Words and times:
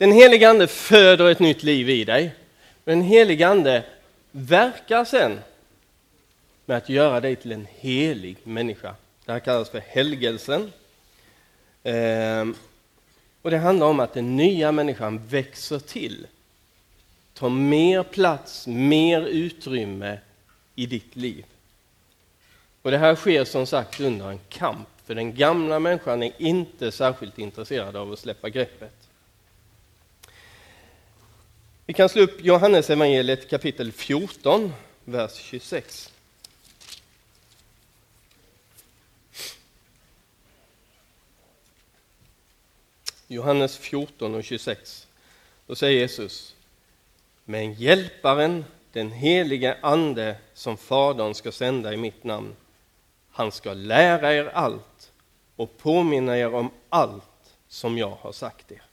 Den 0.00 0.12
helige 0.12 0.50
ande 0.50 0.66
föder 0.66 1.30
ett 1.30 1.38
nytt 1.38 1.62
liv 1.62 1.90
i 1.90 2.04
dig. 2.04 2.34
Den 2.84 3.02
helige 3.02 3.48
ande 3.48 3.84
verkar 4.30 5.04
sen 5.04 5.40
med 6.66 6.76
att 6.76 6.88
göra 6.88 7.20
dig 7.20 7.36
till 7.36 7.52
en 7.52 7.66
helig 7.78 8.36
människa. 8.44 8.94
Det 9.24 9.32
här 9.32 9.40
kallas 9.40 9.70
för 9.70 9.78
helgelsen. 9.78 10.72
Ehm, 11.82 12.54
och 13.42 13.50
det 13.50 13.58
handlar 13.58 13.86
om 13.86 14.00
att 14.00 14.14
den 14.14 14.36
nya 14.36 14.72
människan 14.72 15.26
växer 15.26 15.78
till. 15.78 16.26
Tar 17.34 17.48
mer 17.48 18.02
plats, 18.02 18.66
mer 18.66 19.20
utrymme 19.22 20.18
i 20.74 20.86
ditt 20.86 21.16
liv. 21.16 21.44
Och 22.82 22.90
det 22.90 22.98
här 22.98 23.14
sker 23.14 23.44
som 23.44 23.66
sagt 23.66 24.00
under 24.00 24.30
en 24.30 24.40
kamp, 24.48 24.88
för 25.06 25.14
den 25.14 25.34
gamla 25.34 25.78
människan 25.78 26.22
är 26.22 26.32
inte 26.38 26.92
särskilt 26.92 27.38
intresserad 27.38 27.96
av 27.96 28.12
att 28.12 28.18
släppa 28.18 28.48
greppet. 28.48 29.09
Vi 31.90 31.94
kan 31.94 32.08
slå 32.08 32.22
upp 32.22 32.44
Johannes 32.44 32.90
evangeliet 32.90 33.50
kapitel 33.50 33.92
14, 33.92 34.72
vers 35.04 35.34
26. 35.34 36.12
Johannes 43.26 43.78
14 43.78 44.34
och 44.34 44.44
26. 44.44 45.06
Då 45.66 45.74
säger 45.74 46.00
Jesus, 46.00 46.54
men 47.44 47.72
hjälparen, 47.72 48.64
den 48.92 49.10
helige 49.10 49.76
ande 49.82 50.36
som 50.54 50.76
Fadern 50.76 51.34
ska 51.34 51.52
sända 51.52 51.92
i 51.92 51.96
mitt 51.96 52.24
namn, 52.24 52.56
han 53.30 53.52
ska 53.52 53.72
lära 53.72 54.32
er 54.32 54.46
allt 54.46 55.12
och 55.56 55.78
påminna 55.78 56.38
er 56.38 56.54
om 56.54 56.70
allt 56.88 57.54
som 57.68 57.98
jag 57.98 58.16
har 58.20 58.32
sagt 58.32 58.72
er. 58.72 58.89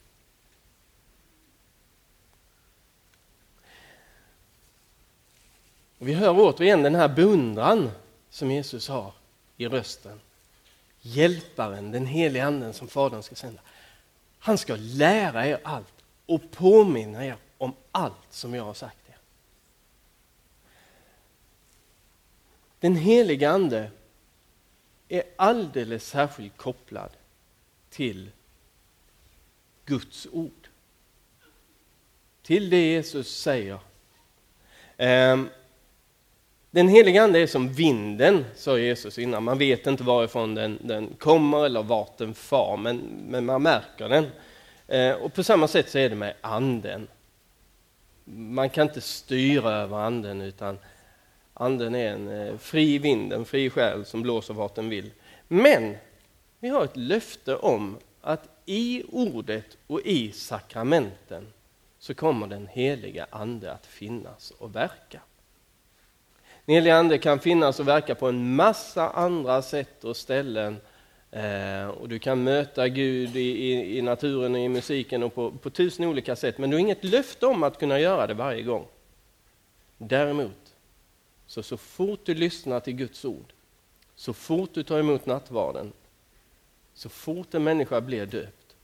Och 5.98 6.08
vi 6.08 6.14
hör 6.14 6.34
återigen 6.38 6.82
den 6.82 6.94
här 6.94 7.08
beundran 7.08 7.90
som 8.30 8.50
Jesus 8.50 8.88
har 8.88 9.12
i 9.56 9.68
rösten. 9.68 10.20
Hjälparen, 11.00 11.90
den 11.90 12.06
helige 12.06 12.44
anden 12.44 12.72
som 12.72 12.88
Fadern 12.88 13.22
ska 13.22 13.34
sända. 13.34 13.60
Han 14.38 14.58
ska 14.58 14.76
lära 14.78 15.46
er 15.46 15.60
allt 15.62 16.04
och 16.26 16.50
påminna 16.50 17.26
er 17.26 17.36
om 17.58 17.74
allt 17.92 18.14
som 18.30 18.54
jag 18.54 18.64
har 18.64 18.74
sagt 18.74 19.08
er. 19.08 19.16
Den 22.80 22.96
helige 22.96 23.50
ande 23.50 23.90
är 25.08 25.22
alldeles 25.36 26.06
särskilt 26.06 26.56
kopplad 26.56 27.10
till 27.90 28.30
Guds 29.84 30.26
ord. 30.32 30.68
Till 32.42 32.70
det 32.70 32.92
Jesus 32.92 33.40
säger. 33.40 33.78
Ehm, 34.96 35.48
den 36.70 36.88
heliga 36.88 37.22
ande 37.22 37.38
är 37.38 37.46
som 37.46 37.72
vinden, 37.72 38.44
sa 38.54 38.78
Jesus 38.78 39.18
innan. 39.18 39.44
Man 39.44 39.58
vet 39.58 39.86
inte 39.86 40.02
varifrån 40.02 40.54
den, 40.54 40.78
den 40.80 41.14
kommer 41.18 41.64
eller 41.64 41.82
vart 41.82 42.18
den 42.18 42.34
far, 42.34 42.76
men, 42.76 42.98
men 43.28 43.44
man 43.44 43.62
märker 43.62 44.08
den. 44.08 44.26
Eh, 44.86 45.12
och 45.12 45.34
på 45.34 45.42
samma 45.42 45.68
sätt 45.68 45.90
så 45.90 45.98
är 45.98 46.08
det 46.08 46.16
med 46.16 46.34
anden. 46.40 47.08
Man 48.24 48.70
kan 48.70 48.86
inte 48.86 49.00
styra 49.00 49.72
över 49.72 49.96
anden, 49.96 50.40
utan 50.40 50.78
anden 51.54 51.94
är 51.94 52.12
en 52.12 52.28
eh, 52.28 52.56
fri 52.56 52.98
vind, 52.98 53.32
en 53.32 53.44
fri 53.44 53.70
själ 53.70 54.04
som 54.04 54.22
blåser 54.22 54.54
vart 54.54 54.74
den 54.74 54.88
vill. 54.88 55.10
Men 55.48 55.96
vi 56.60 56.68
har 56.68 56.84
ett 56.84 56.96
löfte 56.96 57.56
om 57.56 57.98
att 58.20 58.48
i 58.66 59.02
ordet 59.08 59.76
och 59.86 60.00
i 60.00 60.32
sakramenten 60.32 61.46
så 61.98 62.14
kommer 62.14 62.46
den 62.46 62.66
heliga 62.66 63.26
ande 63.30 63.72
att 63.72 63.86
finnas 63.86 64.50
och 64.50 64.74
verka. 64.74 65.20
Den 66.68 66.74
helige 66.74 66.96
Ande 66.96 67.18
kan 67.18 67.38
finnas 67.38 67.80
och 67.80 67.88
verka 67.88 68.14
på 68.14 68.28
en 68.28 68.54
massa 68.56 69.10
andra 69.10 69.62
sätt 69.62 70.04
och 70.04 70.16
ställen. 70.16 70.80
Eh, 71.30 71.86
och 71.88 72.08
du 72.08 72.18
kan 72.18 72.44
möta 72.44 72.88
Gud 72.88 73.36
i, 73.36 73.40
i, 73.40 73.98
i, 73.98 74.02
naturen 74.02 74.54
och 74.54 74.60
i 74.60 74.68
musiken 74.68 75.22
och 75.22 75.34
på, 75.34 75.50
på 75.50 75.70
tusen 75.70 76.04
olika 76.04 76.36
sätt. 76.36 76.58
Men 76.58 76.70
du 76.70 76.76
har 76.76 76.80
inget 76.80 77.04
löfte 77.04 77.46
om 77.46 77.62
att 77.62 77.78
kunna 77.78 78.00
göra 78.00 78.26
det 78.26 78.34
varje 78.34 78.62
gång. 78.62 78.86
Däremot, 79.98 80.74
så, 81.46 81.62
så 81.62 81.76
fort 81.76 82.20
du 82.24 82.34
lyssnar 82.34 82.80
till 82.80 82.94
Guds 82.94 83.24
ord, 83.24 83.52
så 84.14 84.32
fort 84.32 84.70
du 84.74 84.82
tar 84.82 84.98
emot 84.98 85.26
nattvarden, 85.26 85.92
så 86.94 87.08
fort 87.08 87.54
en 87.54 87.64
människa 87.64 88.00
blir 88.00 88.26
döpt, 88.26 88.76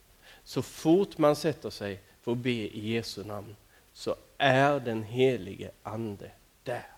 så 0.45 0.63
fort 0.63 1.19
man 1.19 1.37
sätter 1.37 1.71
sig 1.71 2.01
för 2.23 2.33
att 2.33 2.39
be 2.39 2.51
i 2.51 2.93
Jesu 2.93 3.25
namn, 3.25 3.57
så 3.93 4.15
är 4.39 4.81
den 4.81 5.03
helige 5.03 5.71
Ande 5.83 6.31
där. 6.63 6.94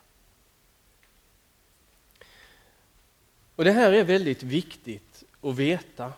Och 3.56 3.64
Det 3.64 3.72
här 3.72 3.92
är 3.92 4.04
väldigt 4.04 4.42
viktigt 4.42 5.24
att 5.40 5.56
veta. 5.56 6.12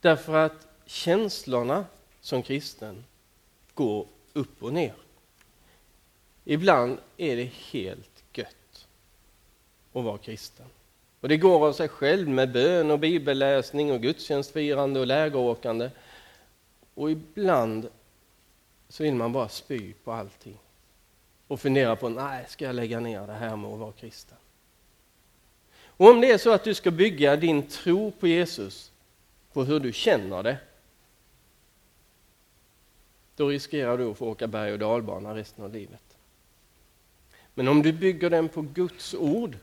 Därför 0.00 0.36
att 0.36 0.66
känslorna 0.86 1.84
som 2.20 2.42
kristen 2.42 3.04
går 3.74 4.06
upp 4.32 4.62
och 4.62 4.72
ner. 4.72 4.94
Ibland 6.44 6.98
är 7.16 7.36
det 7.36 7.50
helt 7.72 8.24
gött 8.32 8.86
att 9.92 10.04
vara 10.04 10.18
kristen. 10.18 10.66
Och 11.20 11.28
det 11.28 11.36
går 11.36 11.66
av 11.68 11.72
sig 11.72 11.88
själv 11.88 12.28
med 12.28 12.52
bön 12.52 12.90
och 12.90 12.98
bibelläsning 12.98 13.92
och 13.92 14.02
gudstjänstfirande 14.02 15.00
och 15.00 15.06
lägeråkande. 15.06 15.90
Och 16.94 17.10
ibland 17.10 17.88
så 18.88 19.02
vill 19.02 19.14
man 19.14 19.32
bara 19.32 19.48
spy 19.48 19.92
på 19.92 20.12
allting 20.12 20.58
och 21.46 21.60
fundera 21.60 21.96
på, 21.96 22.08
nej, 22.08 22.44
ska 22.48 22.64
jag 22.64 22.74
lägga 22.74 23.00
ner 23.00 23.26
det 23.26 23.32
här 23.32 23.56
med 23.56 23.70
att 23.70 23.78
vara 23.78 23.92
kristen? 23.92 24.38
Och 25.98 26.10
om 26.10 26.20
det 26.20 26.30
är 26.30 26.38
så 26.38 26.52
att 26.52 26.64
du 26.64 26.74
ska 26.74 26.90
bygga 26.90 27.36
din 27.36 27.66
tro 27.66 28.10
på 28.10 28.26
Jesus 28.26 28.92
på 29.52 29.64
hur 29.64 29.80
du 29.80 29.92
känner 29.92 30.42
det, 30.42 30.58
då 33.36 33.48
riskerar 33.48 33.98
du 33.98 34.10
att 34.10 34.18
få 34.18 34.26
åka 34.26 34.46
berg 34.46 34.72
och 34.72 34.78
dalbana 34.78 35.34
resten 35.34 35.64
av 35.64 35.72
livet. 35.72 36.16
Men 37.54 37.68
om 37.68 37.82
du 37.82 37.92
bygger 37.92 38.30
den 38.30 38.48
på 38.48 38.62
Guds 38.62 39.14
ord, 39.14 39.56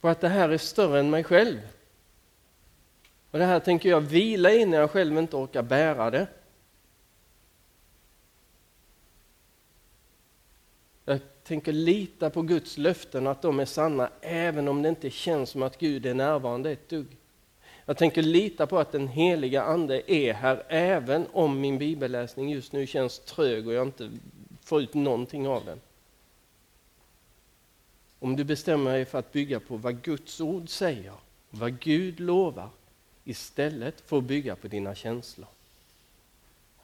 på 0.00 0.08
att 0.08 0.20
det 0.20 0.28
här 0.28 0.48
är 0.48 0.58
större 0.58 1.00
än 1.00 1.10
mig 1.10 1.24
själv, 1.24 1.60
och 3.30 3.38
det 3.38 3.44
här 3.44 3.60
tänker 3.60 3.88
jag 3.88 4.00
vila 4.00 4.52
i 4.52 4.66
när 4.66 4.78
jag 4.78 4.90
själv 4.90 5.18
inte 5.18 5.36
orkar 5.36 5.62
bära 5.62 6.10
det, 6.10 6.26
Jag 11.10 11.20
tänker 11.50 11.72
lita 11.72 12.30
på 12.30 12.42
Guds 12.42 12.78
löften, 12.78 13.26
att 13.26 13.42
de 13.42 13.60
är 13.60 13.64
sanna, 13.64 14.10
även 14.20 14.68
om 14.68 14.82
det 14.82 14.88
inte 14.88 15.10
känns 15.10 15.50
som 15.50 15.62
att 15.62 15.78
Gud 15.78 16.06
är 16.06 16.14
närvarande 16.14 16.70
ett 16.70 16.88
dugg. 16.88 17.06
Jag 17.86 17.96
tänker 17.96 18.22
lita 18.22 18.66
på 18.66 18.78
att 18.78 18.92
den 18.92 19.08
heliga 19.08 19.62
Ande 19.62 20.12
är 20.12 20.32
här, 20.32 20.62
även 20.68 21.26
om 21.32 21.60
min 21.60 21.78
bibelläsning 21.78 22.50
just 22.50 22.72
nu 22.72 22.86
känns 22.86 23.18
trög 23.18 23.66
och 23.66 23.72
jag 23.72 23.86
inte 23.86 24.10
får 24.64 24.82
ut 24.82 24.94
någonting 24.94 25.48
av 25.48 25.64
den. 25.64 25.80
Om 28.18 28.36
du 28.36 28.44
bestämmer 28.44 28.92
dig 28.92 29.04
för 29.04 29.18
att 29.18 29.32
bygga 29.32 29.60
på 29.60 29.76
vad 29.76 30.02
Guds 30.02 30.40
ord 30.40 30.68
säger, 30.68 31.12
vad 31.50 31.80
Gud 31.80 32.20
lovar, 32.20 32.68
istället 33.24 34.00
för 34.00 34.18
att 34.18 34.24
bygga 34.24 34.56
på 34.56 34.68
dina 34.68 34.94
känslor, 34.94 35.48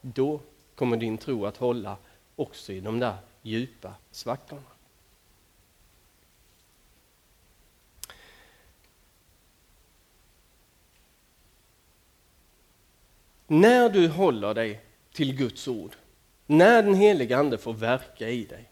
då 0.01 0.41
kommer 0.75 0.97
din 0.97 1.19
tro 1.19 1.47
att 1.47 1.57
hålla 1.57 1.97
också 2.37 2.73
i 2.73 2.81
de 2.81 2.99
där 2.99 3.17
djupa 3.47 3.95
svackorna. 4.11 4.63
När 13.47 13.89
du 13.89 14.09
håller 14.09 14.55
dig 14.55 14.85
till 15.13 15.37
Guds 15.37 15.69
ord, 15.69 15.97
när 16.47 16.83
den 16.83 16.95
heliga 16.95 17.39
Ande 17.39 17.59
får 17.59 17.73
verka 17.73 18.29
i 18.29 18.45
dig, 18.45 18.71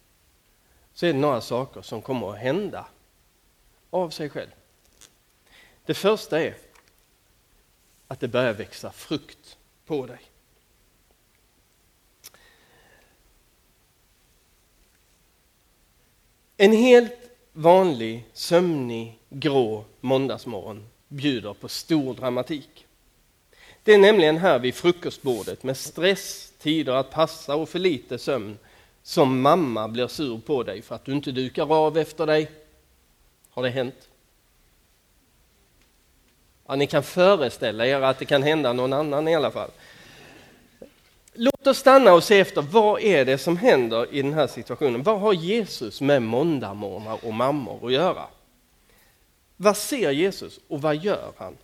så 0.93 1.07
är 1.07 1.13
det 1.13 1.19
några 1.19 1.41
saker 1.41 1.83
som 1.83 2.03
kommer 2.03 2.31
att 2.31 2.39
hända 2.39 2.87
av 3.91 4.11
sig 4.11 4.31
själv. 4.31 4.51
Det 5.85 5.95
första 5.95 6.41
är 6.41 6.57
att 8.09 8.21
det 8.21 8.29
börjar 8.29 8.53
växa 8.53 8.93
frukt 8.93 9.59
på 9.87 10.07
dig. 10.07 10.21
En 16.57 16.73
helt 16.73 17.31
vanlig, 17.53 18.25
sömnig, 18.33 19.19
grå 19.29 19.85
måndagsmorgon 20.01 20.89
bjuder 21.09 21.55
på 21.55 21.69
stor 21.69 22.15
dramatik. 22.15 22.87
Det 23.83 23.95
är 23.95 23.99
nämligen 23.99 24.37
här 24.37 24.59
vid 24.59 24.75
frukostbordet 24.75 25.63
med 25.63 25.77
stress, 25.77 26.53
tider 26.59 26.93
att 26.93 27.11
passa 27.11 27.55
och 27.55 27.69
för 27.69 27.79
lite 27.79 28.19
sömn 28.19 28.59
som 29.03 29.41
mamma 29.41 29.89
blir 29.89 30.07
sur 30.07 30.39
på 30.39 30.63
dig 30.63 30.83
för 30.83 30.95
att 30.95 31.05
du 31.05 31.13
inte 31.13 31.33
dukar 31.33 31.73
av 31.73 31.99
efter 31.99 32.27
dig. 32.27 32.51
Har 33.51 33.63
det 33.63 33.71
hänt? 33.71 34.09
Ja, 36.67 36.77
ni 36.77 36.87
kan 36.87 37.03
föreställa 37.03 37.87
er 37.87 38.01
att 38.01 38.19
det 38.19 38.25
kan 38.25 38.43
hända 38.43 38.73
någon 38.73 38.93
annan 38.93 39.29
i 39.29 39.35
alla 39.35 39.51
fall 39.51 39.71
låt 41.35 41.67
oss 41.67 41.79
stanna 41.79 42.13
och 42.13 42.25
se 42.25 42.41
efter 42.41 42.63
vad 42.63 43.01
är 43.01 43.25
det 43.25 43.39
som 43.39 43.57
händer 43.57 44.15
i 44.15 44.23
den 44.23 44.33
här 44.33 44.47
situationen. 44.47 45.03
Vad 45.03 45.21
har 45.21 45.33
Jesus 45.33 46.01
med 46.01 46.23
måndagmorgnar 46.23 47.25
och 47.25 47.35
mammor 47.35 47.87
att 47.87 47.93
göra? 47.93 48.27
Vad 49.57 49.77
ser 49.77 50.11
Jesus 50.11 50.61
och 50.69 50.83
vad 50.83 50.97
gör 50.97 51.33
han? 51.37 51.57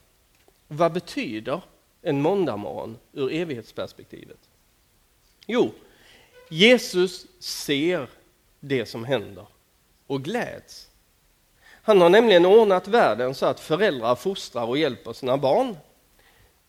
Vad 0.69 0.93
betyder 0.93 1.61
en 2.03 2.23
måndagmorgon 2.23 2.97
ur 3.13 3.33
evighetsperspektivet? 3.33 4.39
Jo, 5.47 5.73
Jesus 6.49 7.27
ser 7.39 8.09
det 8.61 8.87
som 8.87 9.05
händer 9.05 9.47
och 10.07 10.23
gläds. 10.23 10.91
Han 11.83 12.01
har 12.01 12.09
nämligen 12.09 12.47
ordnat 12.47 12.89
världen 12.89 13.35
så 13.35 13.47
att 13.47 13.61
föräldrar 13.61 14.15
fostrar 14.15 14.65
och 14.65 14.79
hjälper 14.79 15.13
sina 15.13 15.37
barn. 15.37 15.77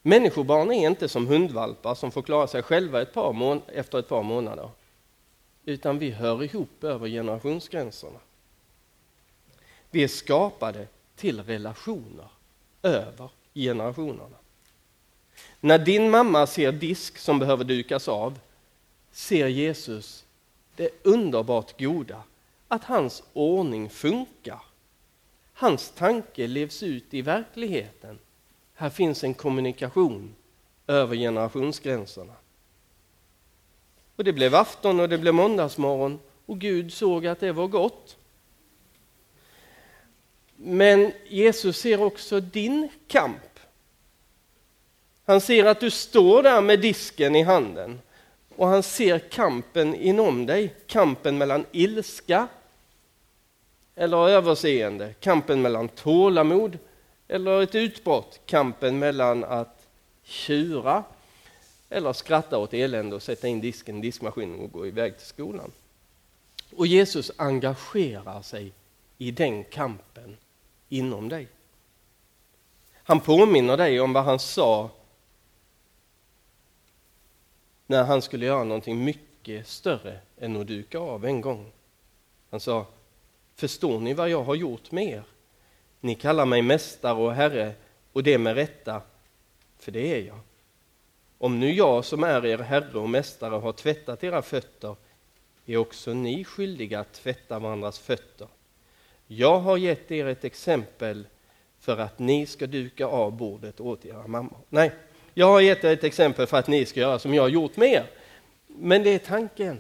Människobarn 0.02 0.72
är 0.72 0.88
inte 0.88 1.10
som 1.10 1.28
hundvalpar 1.28 1.96
som 1.96 2.12
får 2.12 2.22
klara 2.22 2.48
sig 2.48 2.64
själva 2.64 3.02
ett 3.02 3.14
par 3.14 3.62
efter 3.68 4.00
ett 4.00 4.10
par 4.10 4.24
månader. 4.24 4.70
Utan 5.66 6.00
vi 6.00 6.12
hör 6.12 6.44
ihop 6.44 6.84
över 6.84 7.08
generationsgränserna. 7.08 8.20
Vi 9.90 10.04
är 10.04 10.08
skapade 10.08 10.88
till 11.16 11.44
relationer 11.44 12.28
över 12.82 13.30
generationerna. 13.54 14.36
När 15.60 15.80
din 15.80 16.10
mamma 16.10 16.48
ser 16.48 16.72
disk 16.72 17.18
som 17.18 17.40
behöver 17.40 17.64
dukas 17.64 18.08
av 18.08 18.40
ser 19.12 19.48
Jesus 19.48 20.26
det 20.76 20.90
underbart 21.04 21.80
goda 21.80 22.24
att 22.68 22.84
hans 22.84 23.24
ordning 23.34 23.90
funkar. 23.90 24.62
Hans 25.54 25.92
tanke 25.92 26.48
levs 26.48 26.84
ut 26.84 27.14
i 27.14 27.22
verkligheten. 27.22 28.20
Här 28.82 28.90
finns 28.90 29.24
en 29.24 29.34
kommunikation 29.34 30.36
över 30.88 31.16
generationsgränserna. 31.16 32.34
Och 34.16 34.24
det 34.24 34.34
blev 34.34 34.56
afton 34.56 35.00
och 35.00 35.10
det 35.10 35.18
blev 35.18 35.34
måndagsmorgon 35.34 36.20
och 36.46 36.60
Gud 36.60 36.94
såg 36.94 37.28
att 37.28 37.40
det 37.40 37.52
var 37.52 37.68
gott. 37.68 38.18
Men 40.56 41.12
Jesus 41.28 41.78
ser 41.78 42.02
också 42.02 42.40
din 42.40 42.90
kamp. 43.08 43.60
Han 45.26 45.42
ser 45.42 45.66
att 45.66 45.80
du 45.80 45.92
står 45.92 46.44
där 46.44 46.62
med 46.62 46.80
disken 46.80 47.36
i 47.36 47.44
handen 47.44 48.02
och 48.56 48.68
han 48.68 48.84
ser 48.84 49.20
kampen 49.20 49.96
inom 49.96 50.46
dig, 50.46 50.74
kampen 50.88 51.38
mellan 51.38 51.66
ilska 51.72 52.48
eller 53.96 54.30
överseende, 54.30 55.14
kampen 55.20 55.62
mellan 55.62 55.88
tålamod 55.88 56.78
eller 57.32 57.62
ett 57.62 57.76
utbrott, 57.76 58.40
kampen 58.46 59.00
mellan 59.00 59.44
att 59.44 59.88
tjura 60.24 61.04
eller 61.90 62.14
skratta 62.14 62.58
åt 62.58 62.74
elände 62.74 63.16
och 63.16 63.24
sätta 63.24 63.48
in 63.48 63.62
disken 63.62 63.98
i 63.98 64.02
diskmaskinen 64.02 64.60
och 64.60 64.72
gå 64.72 64.88
iväg 64.88 65.18
till 65.18 65.28
skolan. 65.28 65.72
Och 66.76 66.88
Jesus 66.88 67.32
engagerar 67.36 68.42
sig 68.42 68.72
i 69.18 69.32
den 69.32 69.64
kampen 69.64 70.38
inom 70.90 71.30
dig. 71.30 71.48
Han 72.94 73.20
påminner 73.20 73.78
dig 73.78 74.00
om 74.00 74.14
vad 74.14 74.24
han 74.24 74.40
sa 74.40 74.90
när 77.88 78.04
han 78.04 78.22
skulle 78.22 78.46
göra 78.46 78.64
någonting 78.64 79.04
mycket 79.04 79.68
större 79.68 80.20
än 80.40 80.62
att 80.62 80.68
duka 80.68 81.00
av 81.00 81.26
en 81.26 81.42
gång. 81.42 81.72
Han 82.50 82.60
sa, 82.60 82.86
förstår 83.56 84.00
ni 84.00 84.14
vad 84.14 84.30
jag 84.30 84.44
har 84.44 84.56
gjort 84.56 84.92
med 84.92 85.04
er? 85.04 85.24
Ni 86.02 86.16
kallar 86.16 86.46
mig 86.46 86.62
mästare 86.62 87.14
och 87.14 87.34
herre 87.34 87.74
och 88.12 88.24
det 88.24 88.38
med 88.38 88.56
rätta, 88.56 89.02
för 89.80 89.92
det 89.92 90.14
är 90.14 90.28
jag. 90.28 90.40
Om 91.38 91.60
nu 91.60 91.74
jag 91.74 92.06
som 92.06 92.24
är 92.24 92.46
er 92.46 92.58
herre 92.58 93.00
och 93.00 93.10
mästare 93.10 93.56
har 93.56 93.72
tvättat 93.72 94.24
era 94.24 94.42
fötter 94.42 94.96
är 95.66 95.78
också 95.78 96.14
ni 96.14 96.44
skyldiga 96.44 97.00
att 97.00 97.14
tvätta 97.14 97.60
varandras 97.60 98.00
fötter. 98.00 98.48
Jag 99.28 99.60
har 99.60 99.78
gett 99.78 100.12
er 100.12 100.26
ett 100.26 100.44
exempel 100.44 101.28
för 101.80 101.98
att 101.98 102.20
ni 102.20 102.46
ska 102.46 102.68
duka 102.68 103.06
av 103.06 103.32
bordet 103.32 103.80
åt 103.80 104.06
era 104.06 104.28
mammor. 104.28 104.58
Nej, 104.70 104.92
jag 105.34 105.48
har 105.48 105.62
gett 105.62 105.84
er 105.84 105.94
ett 105.94 106.04
exempel 106.04 106.48
för 106.48 106.58
att 106.58 106.68
ni 106.68 106.86
ska 106.86 107.00
göra 107.00 107.20
som 107.20 107.34
jag 107.34 107.44
har 107.44 107.50
gjort 107.50 107.78
med 107.78 107.92
er. 107.92 108.06
Men 108.68 109.04
det 109.04 109.10
är 109.10 109.20
tanken. 109.20 109.80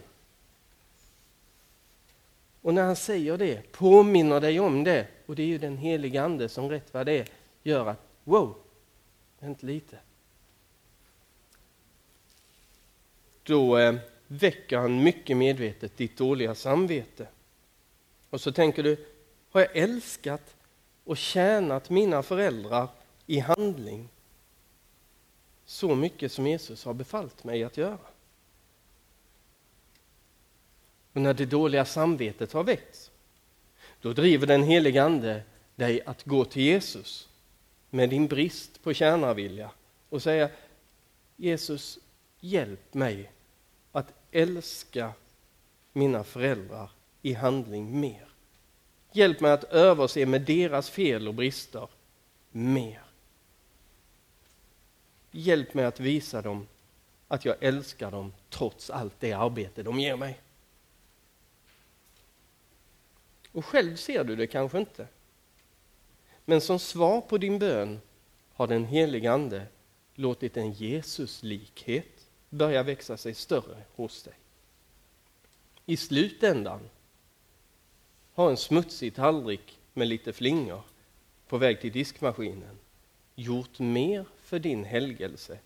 Och 2.61 2.73
när 2.73 2.83
han 2.83 2.95
säger 2.95 3.37
det, 3.37 3.71
påminner 3.71 4.39
dig 4.39 4.59
om 4.59 4.83
det, 4.83 5.07
och 5.31 5.35
det 5.35 5.43
är 5.43 5.47
ju 5.47 5.57
den 5.57 5.77
heliga 5.77 6.23
ande 6.23 6.49
som 6.49 6.69
rätt 6.69 6.93
vad 6.93 7.05
det 7.05 7.19
är, 7.19 7.27
gör 7.63 7.87
att 7.87 8.07
wow, 8.23 8.55
vänta 9.39 9.67
lite. 9.67 9.99
Då 13.43 13.77
eh, 13.77 13.95
väcker 14.27 14.77
han 14.77 15.03
mycket 15.03 15.37
medvetet 15.37 15.97
ditt 15.97 16.17
dåliga 16.17 16.55
samvete. 16.55 17.27
Och 18.29 18.41
så 18.41 18.51
tänker 18.51 18.83
du, 18.83 19.05
har 19.51 19.61
jag 19.61 19.77
älskat 19.77 20.55
och 21.03 21.17
tjänat 21.17 21.89
mina 21.89 22.23
föräldrar 22.23 22.87
i 23.25 23.39
handling 23.39 24.09
så 25.65 25.95
mycket 25.95 26.31
som 26.31 26.47
Jesus 26.47 26.85
har 26.85 26.93
befallt 26.93 27.43
mig 27.43 27.63
att 27.63 27.77
göra? 27.77 27.97
Och 31.13 31.21
när 31.21 31.33
det 31.33 31.45
dåliga 31.45 31.85
samvetet 31.85 32.53
har 32.53 32.63
väckts, 32.63 33.10
då 34.01 34.13
driver 34.13 34.47
den 34.47 34.63
helige 34.63 35.03
Ande 35.03 35.43
dig 35.75 36.01
att 36.05 36.23
gå 36.23 36.45
till 36.45 36.61
Jesus 36.61 37.29
med 37.89 38.09
din 38.09 38.27
brist 38.27 38.83
på 38.83 38.93
tjänarvilja 38.93 39.71
och 40.09 40.23
säga 40.23 40.49
Jesus, 41.35 41.99
hjälp 42.39 42.93
mig 42.93 43.31
att 43.91 44.13
älska 44.31 45.13
mina 45.93 46.23
föräldrar 46.23 46.91
i 47.21 47.33
handling 47.33 47.99
mer. 47.99 48.27
Hjälp 49.11 49.39
mig 49.39 49.51
att 49.51 49.63
överse 49.63 50.25
med 50.25 50.41
deras 50.41 50.89
fel 50.89 51.27
och 51.27 51.33
brister 51.33 51.87
mer. 52.51 53.01
Hjälp 55.31 55.73
mig 55.73 55.85
att 55.85 55.99
visa 55.99 56.41
dem 56.41 56.67
att 57.27 57.45
jag 57.45 57.55
älskar 57.59 58.11
dem 58.11 58.33
trots 58.49 58.89
allt 58.89 59.13
det 59.19 59.33
arbete 59.33 59.83
de 59.83 59.99
ger 59.99 60.15
mig. 60.15 60.39
Och 63.51 63.65
själv 63.65 63.95
ser 63.95 64.23
du 64.23 64.35
det 64.35 64.47
kanske 64.47 64.79
inte. 64.79 65.07
Men 66.45 66.61
som 66.61 66.79
svar 66.79 67.21
på 67.21 67.37
din 67.37 67.59
bön 67.59 68.01
har 68.53 68.67
den 68.67 68.85
helige 68.85 69.31
Ande 69.31 69.67
låtit 70.15 70.57
en 70.57 70.71
Jesuslikhet 70.71 72.27
börja 72.49 72.83
växa 72.83 73.17
sig 73.17 73.33
större 73.33 73.83
hos 73.95 74.23
dig. 74.23 74.33
I 75.85 75.97
slutändan 75.97 76.89
har 78.33 78.49
en 78.49 78.57
smutsig 78.57 79.15
tallrik 79.15 79.79
med 79.93 80.07
lite 80.07 80.33
flingor 80.33 80.83
på 81.47 81.57
väg 81.57 81.81
till 81.81 81.91
diskmaskinen 81.91 82.77
gjort 83.35 83.79
mer 83.79 84.25
för 84.43 84.59
din 84.59 84.83
helgelse 84.83 85.59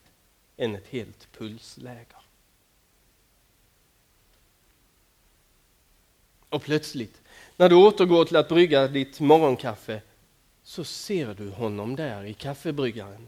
än 0.57 0.75
ett 0.75 0.87
helt 0.87 1.31
pulsläger. 1.31 2.21
Och 6.49 6.63
plötsligt, 6.63 7.21
när 7.57 7.69
du 7.69 7.75
återgår 7.75 8.25
till 8.25 8.35
att 8.35 8.49
brygga 8.49 8.87
ditt 8.87 9.19
morgonkaffe, 9.19 10.01
så 10.63 10.83
ser 10.83 11.33
du 11.33 11.49
honom 11.49 11.95
där 11.95 12.23
i 12.23 12.33
kaffebryggaren. 12.33 13.27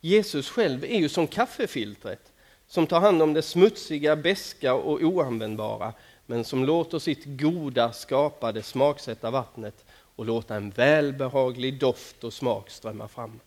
Jesus 0.00 0.48
själv 0.48 0.84
är 0.84 0.98
ju 0.98 1.08
som 1.08 1.26
kaffefiltret 1.26 2.32
som 2.66 2.86
tar 2.86 3.00
hand 3.00 3.22
om 3.22 3.32
det 3.32 3.42
smutsiga, 3.42 4.16
beska 4.16 4.74
och 4.74 5.02
oanvändbara 5.02 5.92
men 6.26 6.44
som 6.44 6.64
låter 6.64 6.98
sitt 6.98 7.24
goda 7.24 7.92
skapade 7.92 8.62
smaksätta 8.62 9.30
vattnet 9.30 9.84
och 10.16 10.26
låta 10.26 10.54
en 10.54 10.70
välbehaglig 10.70 11.78
doft 11.78 12.24
och 12.24 12.32
smak 12.32 12.70
strömma 12.70 13.08
fram. 13.08 13.40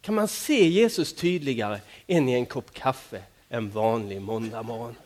Kan 0.00 0.14
man 0.14 0.28
se 0.28 0.68
Jesus 0.68 1.14
tydligare 1.14 1.80
än 2.06 2.28
i 2.28 2.32
en 2.32 2.46
kopp 2.46 2.74
kaffe 2.74 3.22
en 3.48 3.70
vanlig 3.70 4.20
måndagmorgon? 4.20 4.96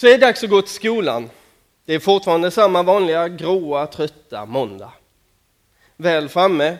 Så 0.00 0.06
är 0.06 0.10
det 0.10 0.26
dags 0.26 0.44
att 0.44 0.50
gå 0.50 0.62
till 0.62 0.74
skolan. 0.74 1.30
Det 1.84 1.94
är 1.94 1.98
fortfarande 1.98 2.50
samma 2.50 2.82
vanliga 2.82 3.28
gråa, 3.28 3.86
trötta 3.86 4.46
måndag. 4.46 4.92
Väl 5.96 6.28
framme 6.28 6.76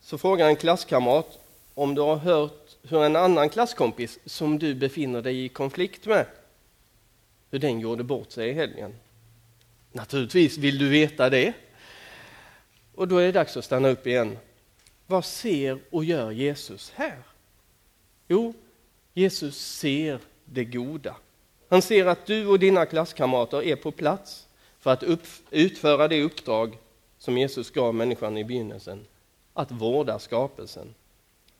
så 0.00 0.18
frågar 0.18 0.48
en 0.48 0.56
klasskamrat 0.56 1.38
om 1.74 1.94
du 1.94 2.00
har 2.00 2.16
hört 2.16 2.76
hur 2.82 3.02
en 3.02 3.16
annan 3.16 3.48
klasskompis 3.48 4.18
som 4.26 4.58
du 4.58 4.74
befinner 4.74 5.22
dig 5.22 5.44
i 5.44 5.48
konflikt 5.48 6.06
med, 6.06 6.26
hur 7.50 7.58
den 7.58 7.80
gjorde 7.80 8.04
bort 8.04 8.32
sig 8.32 8.48
i 8.48 8.52
helgen. 8.52 8.94
Naturligtvis 9.92 10.58
vill 10.58 10.78
du 10.78 10.88
veta 10.88 11.30
det. 11.30 11.52
Och 12.94 13.08
då 13.08 13.18
är 13.18 13.26
det 13.26 13.32
dags 13.32 13.56
att 13.56 13.64
stanna 13.64 13.88
upp 13.88 14.06
igen. 14.06 14.38
Vad 15.06 15.24
ser 15.24 15.78
och 15.90 16.04
gör 16.04 16.30
Jesus 16.30 16.92
här? 16.96 17.18
Jo, 18.28 18.54
Jesus 19.14 19.58
ser 19.58 20.18
det 20.44 20.64
goda. 20.64 21.16
Han 21.72 21.82
ser 21.82 22.06
att 22.06 22.26
du 22.26 22.46
och 22.46 22.58
dina 22.58 22.86
klasskamrater 22.86 23.62
är 23.62 23.76
på 23.76 23.90
plats 23.90 24.48
för 24.78 24.90
att 24.90 25.04
utföra 25.50 26.08
det 26.08 26.22
uppdrag 26.22 26.78
som 27.18 27.38
Jesus 27.38 27.70
gav 27.70 27.94
människan 27.94 28.38
i 28.38 28.44
begynnelsen, 28.44 29.06
att 29.54 29.70
vårda 29.70 30.18
skapelsen. 30.18 30.94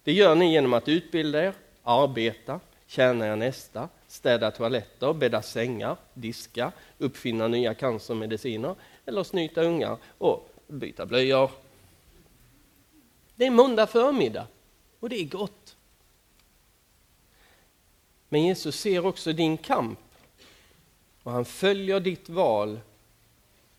Det 0.04 0.12
gör 0.12 0.34
ni 0.34 0.52
genom 0.52 0.72
att 0.72 0.88
utbilda 0.88 1.44
er, 1.44 1.54
arbeta, 1.82 2.60
tjäna 2.86 3.26
er 3.26 3.36
nästa, 3.36 3.88
städa 4.08 4.50
toaletter, 4.50 5.12
bädda 5.12 5.42
sängar, 5.42 5.96
diska, 6.14 6.72
uppfinna 6.98 7.48
nya 7.48 7.74
cancermediciner 7.74 8.74
eller 9.06 9.22
snyta 9.22 9.62
ungar 9.62 9.96
och 10.18 10.48
byta 10.66 11.06
blöjor. 11.06 11.50
Det 13.34 13.46
är 13.46 13.50
måndag 13.50 13.86
förmiddag 13.86 14.46
och 15.00 15.08
det 15.08 15.20
är 15.20 15.24
gott. 15.24 15.76
Men 18.32 18.42
Jesus 18.42 18.80
ser 18.80 19.06
också 19.06 19.32
din 19.32 19.56
kamp 19.56 19.98
och 21.22 21.32
han 21.32 21.44
följer 21.44 22.00
ditt 22.00 22.28
val 22.28 22.80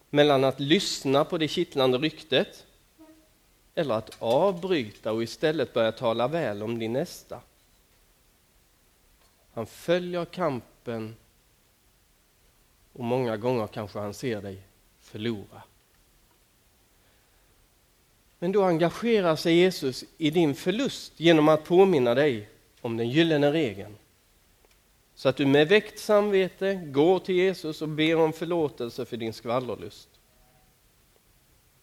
mellan 0.09 0.43
att 0.43 0.59
lyssna 0.59 1.25
på 1.25 1.37
det 1.37 1.47
kittlande 1.47 1.97
ryktet 1.97 2.65
eller 3.75 3.95
att 3.95 4.15
avbryta 4.19 5.11
och 5.11 5.23
istället 5.23 5.73
börja 5.73 5.91
tala 5.91 6.27
väl 6.27 6.63
om 6.63 6.79
din 6.79 6.93
nästa. 6.93 7.41
Han 9.53 9.65
följer 9.65 10.25
kampen 10.25 11.15
och 12.93 13.03
många 13.03 13.37
gånger 13.37 13.67
kanske 13.67 13.99
han 13.99 14.13
ser 14.13 14.41
dig 14.41 14.61
förlora. 15.01 15.63
Men 18.39 18.51
då 18.51 18.63
engagerar 18.63 19.35
sig 19.35 19.55
Jesus 19.55 20.03
i 20.17 20.29
din 20.29 20.55
förlust 20.55 21.19
genom 21.19 21.49
att 21.49 21.63
påminna 21.63 22.13
dig 22.13 22.49
om 22.81 22.97
den 22.97 23.09
gyllene 23.09 23.51
regeln. 23.51 23.95
Så 25.15 25.29
att 25.29 25.37
du 25.37 25.45
med 25.45 25.67
väckt 25.67 25.99
samvete 25.99 26.75
går 26.85 27.19
till 27.19 27.35
Jesus 27.35 27.81
och 27.81 27.89
ber 27.89 28.15
om 28.15 28.33
förlåtelse 28.33 29.05
för 29.05 29.17
din 29.17 29.33
skvallerlust. 29.33 30.09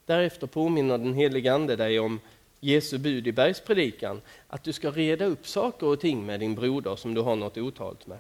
Därefter 0.07 0.47
påminner 0.47 0.99
den 0.99 1.15
helige 1.15 1.55
Ande 1.55 1.77
dig 1.77 2.01
om 2.01 2.21
Jesu 2.61 2.99
bud 2.99 3.27
i 3.27 3.33
bergspredikan, 3.33 4.21
att 4.49 4.65
du 4.65 4.73
ska 4.73 4.91
reda 4.91 5.25
upp 5.25 5.47
saker 5.47 5.87
och 5.87 6.01
ting 6.01 6.27
med 6.27 6.41
din 6.41 6.55
broder 6.55 6.97
som 6.97 7.15
du 7.15 7.21
har 7.21 7.37
något 7.37 7.57
otalt 7.57 8.07
med. 8.07 8.19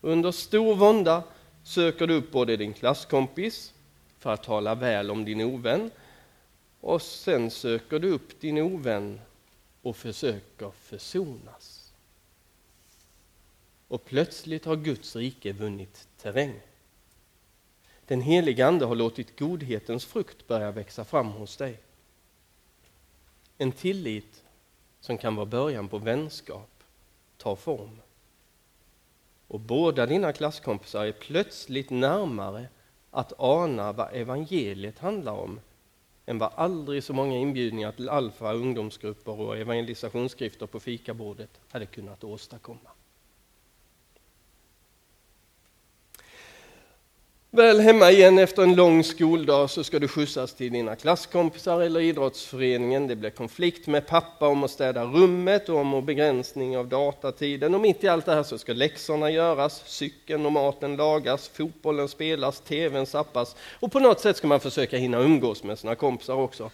Under 0.00 0.32
stor 0.32 0.74
vånda 0.74 1.22
söker 1.62 2.06
du 2.06 2.14
upp 2.14 2.32
både 2.32 2.56
din 2.56 2.72
klasskompis 2.72 3.72
för 4.18 4.32
att 4.32 4.42
tala 4.42 4.74
väl 4.74 5.10
om 5.10 5.24
din 5.24 5.40
ovän 5.40 5.90
och 6.80 7.02
sen 7.02 7.50
söker 7.50 7.98
du 7.98 8.10
upp 8.10 8.40
din 8.40 8.58
ovän 8.58 9.20
och 9.82 9.96
försöker 9.96 10.70
försonas. 10.70 11.77
Och 13.88 14.04
plötsligt 14.04 14.64
har 14.64 14.76
Guds 14.76 15.16
rike 15.16 15.52
vunnit 15.52 16.08
terräng. 16.16 16.60
Den 18.06 18.20
heliga 18.20 18.66
Ande 18.66 18.84
har 18.84 18.94
låtit 18.94 19.38
godhetens 19.38 20.04
frukt 20.04 20.46
börja 20.46 20.70
växa 20.70 21.04
fram 21.04 21.28
hos 21.28 21.56
dig. 21.56 21.78
En 23.58 23.72
tillit 23.72 24.44
som 25.00 25.18
kan 25.18 25.36
vara 25.36 25.46
början 25.46 25.88
på 25.88 25.98
vänskap 25.98 26.70
tar 27.36 27.56
form. 27.56 28.00
Och 29.48 29.60
båda 29.60 30.06
dina 30.06 30.32
klasskompisar 30.32 31.06
är 31.06 31.12
plötsligt 31.12 31.90
närmare 31.90 32.68
att 33.10 33.32
ana 33.38 33.92
vad 33.92 34.14
evangeliet 34.14 34.98
handlar 34.98 35.32
om 35.32 35.60
än 36.26 36.38
vad 36.38 36.52
aldrig 36.54 37.04
så 37.04 37.12
många 37.12 37.36
inbjudningar 37.36 37.92
till 37.92 38.08
alfa 38.08 38.52
ungdomsgrupper 38.52 39.40
och 39.40 39.56
evangelisationsskrifter 39.56 40.66
på 40.66 40.80
fikabordet 40.80 41.60
hade 41.68 41.86
kunnat 41.86 42.24
åstadkomma. 42.24 42.90
Väl 47.50 47.80
hemma 47.80 48.10
igen 48.10 48.38
efter 48.38 48.62
en 48.62 48.74
lång 48.74 49.04
skoldag 49.04 49.70
så 49.70 49.84
ska 49.84 49.98
du 49.98 50.08
skjutsas 50.08 50.54
till 50.54 50.72
dina 50.72 50.96
klasskompisar 50.96 51.80
eller 51.80 52.00
idrottsföreningen. 52.00 53.06
Det 53.06 53.16
blir 53.16 53.30
konflikt 53.30 53.86
med 53.86 54.06
pappa 54.06 54.48
om 54.48 54.64
att 54.64 54.70
städa 54.70 55.04
rummet 55.04 55.68
och 55.68 55.76
om 55.76 56.04
begränsning 56.04 56.78
av 56.78 56.88
datatiden. 56.88 57.74
Och 57.74 57.80
mitt 57.80 58.04
i 58.04 58.08
allt 58.08 58.26
det 58.26 58.34
här 58.34 58.42
så 58.42 58.58
ska 58.58 58.72
läxorna 58.72 59.30
göras, 59.30 59.82
cykeln 59.86 60.46
och 60.46 60.52
maten 60.52 60.96
lagas, 60.96 61.48
fotbollen 61.48 62.08
spelas, 62.08 62.60
tvn 62.60 63.06
sappas 63.06 63.56
och 63.80 63.92
på 63.92 64.00
något 64.00 64.20
sätt 64.20 64.36
ska 64.36 64.46
man 64.46 64.60
försöka 64.60 64.96
hinna 64.96 65.18
umgås 65.18 65.64
med 65.64 65.78
sina 65.78 65.94
kompisar 65.94 66.34
också. 66.34 66.70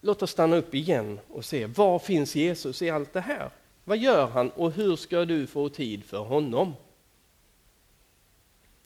Låt 0.00 0.22
oss 0.22 0.30
stanna 0.30 0.56
upp 0.56 0.74
igen 0.74 1.20
och 1.28 1.44
se, 1.44 1.66
var 1.66 1.98
finns 1.98 2.36
Jesus 2.36 2.82
i 2.82 2.90
allt 2.90 3.12
det 3.12 3.20
här? 3.20 3.50
Vad 3.84 3.98
gör 3.98 4.26
han 4.26 4.50
och 4.50 4.72
hur 4.72 4.96
ska 4.96 5.24
du 5.24 5.46
få 5.46 5.68
tid 5.68 6.04
för 6.04 6.18
honom? 6.18 6.74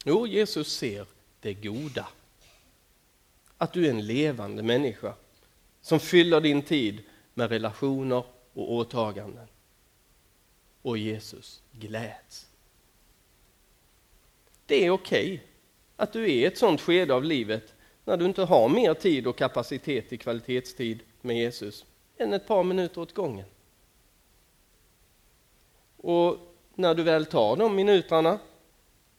Jo, 0.05 0.27
Jesus 0.27 0.73
ser 0.73 1.07
det 1.41 1.55
goda. 1.55 2.09
Att 3.59 3.73
du 3.73 3.87
är 3.87 3.91
en 3.91 4.07
levande 4.07 4.63
människa 4.63 5.15
som 5.81 6.01
fyller 6.01 6.41
din 6.41 6.63
tid 6.63 7.03
med 7.35 7.51
relationer 7.51 8.25
och 8.53 8.73
åtaganden. 8.73 9.47
Och 10.83 10.99
Jesus 10.99 11.63
gläds. 11.73 12.47
Det 14.67 14.87
är 14.87 14.91
okej 14.91 15.35
okay 15.35 15.41
att 15.97 16.13
du 16.13 16.23
är 16.23 16.29
i 16.29 16.45
ett 16.45 16.59
sådant 16.59 16.81
skede 16.81 17.15
av 17.15 17.25
livet 17.25 17.75
när 18.05 18.17
du 18.17 18.25
inte 18.25 18.43
har 18.43 18.69
mer 18.69 18.95
tid 18.95 19.27
och 19.27 19.37
kapacitet 19.37 20.09
till 20.09 20.19
kvalitetstid 20.19 21.03
med 21.21 21.37
Jesus 21.37 21.85
än 22.19 22.33
ett 22.33 22.47
par 22.47 22.65
minuter 22.65 23.01
åt 23.01 23.15
gången. 23.15 23.47
Och 25.97 26.37
när 26.75 26.95
du 26.95 27.03
väl 27.03 27.27
tar 27.27 27.57
de 27.57 27.77
minuterna 27.77 28.39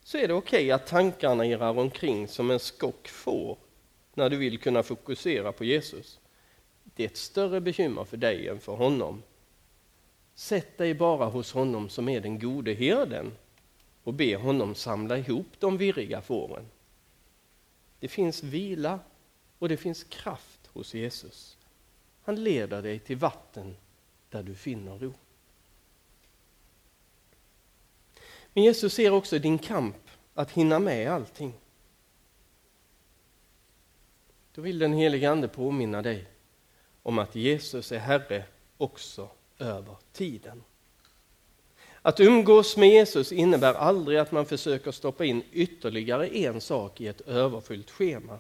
så 0.04 0.18
är 0.18 0.28
det 0.28 0.34
okej 0.34 0.66
okay 0.66 0.72
att 0.72 0.88
tankarna 0.88 1.46
irrar 1.46 1.80
omkring 1.80 2.28
som 2.28 2.52
en 2.52 2.60
skock 2.60 3.08
får 3.08 3.58
när 4.14 4.30
du 4.30 4.38
vill 4.38 4.60
kunna 4.60 4.84
fokusera 4.84 5.52
på 5.52 5.64
Jesus. 5.64 6.20
Det 6.84 7.04
är 7.04 7.08
ett 7.08 7.18
större 7.18 7.62
bekymmer 7.62 8.04
för 8.04 8.18
dig 8.18 8.48
än 8.48 8.60
för 8.60 8.76
honom. 8.76 9.24
Sätt 10.36 10.78
dig 10.78 10.94
bara 10.94 11.26
hos 11.26 11.54
honom 11.54 11.90
som 11.90 12.10
är 12.10 12.22
den 12.22 12.40
gode 12.40 12.74
herden 12.74 13.32
och 14.04 14.14
be 14.14 14.36
honom 14.36 14.76
samla 14.76 15.18
ihop 15.18 15.48
de 15.60 15.78
virriga 15.78 16.22
fåren. 16.22 16.66
Det 18.00 18.08
finns 18.08 18.44
vila 18.44 19.00
och 19.60 19.70
det 19.70 19.78
finns 19.78 20.04
kraft 20.04 20.68
hos 20.68 20.94
Jesus. 20.94 21.58
Han 22.24 22.44
leder 22.44 22.82
dig 22.82 23.00
till 23.00 23.18
vatten 23.18 23.76
där 24.30 24.44
du 24.44 24.56
finner 24.56 24.98
ro. 24.98 25.14
Men 28.54 28.64
Jesus 28.64 28.94
ser 28.94 29.12
också 29.12 29.40
din 29.40 29.58
kamp 29.58 30.10
att 30.34 30.52
hinna 30.52 30.80
med 30.80 31.12
allting. 31.12 31.54
Då 34.56 34.62
vill 34.62 34.80
den 34.80 34.94
helige 34.94 35.32
Ande 35.32 35.48
påminna 35.48 36.02
dig 36.02 36.26
om 37.04 37.20
att 37.20 37.36
Jesus 37.36 37.92
är 37.92 38.00
Herre 38.00 38.46
också 38.78 39.30
över 39.60 39.96
tiden. 40.12 40.64
Att 42.02 42.20
umgås 42.20 42.78
med 42.78 42.90
Jesus 42.90 43.32
innebär 43.32 43.74
aldrig 43.74 44.18
att 44.18 44.32
man 44.32 44.46
försöker 44.46 44.92
stoppa 44.92 45.26
in 45.26 45.44
ytterligare 45.52 46.28
en 46.28 46.62
sak 46.62 47.02
i 47.02 47.08
ett 47.08 47.22
överfyllt 47.22 47.92
schema. 47.92 48.40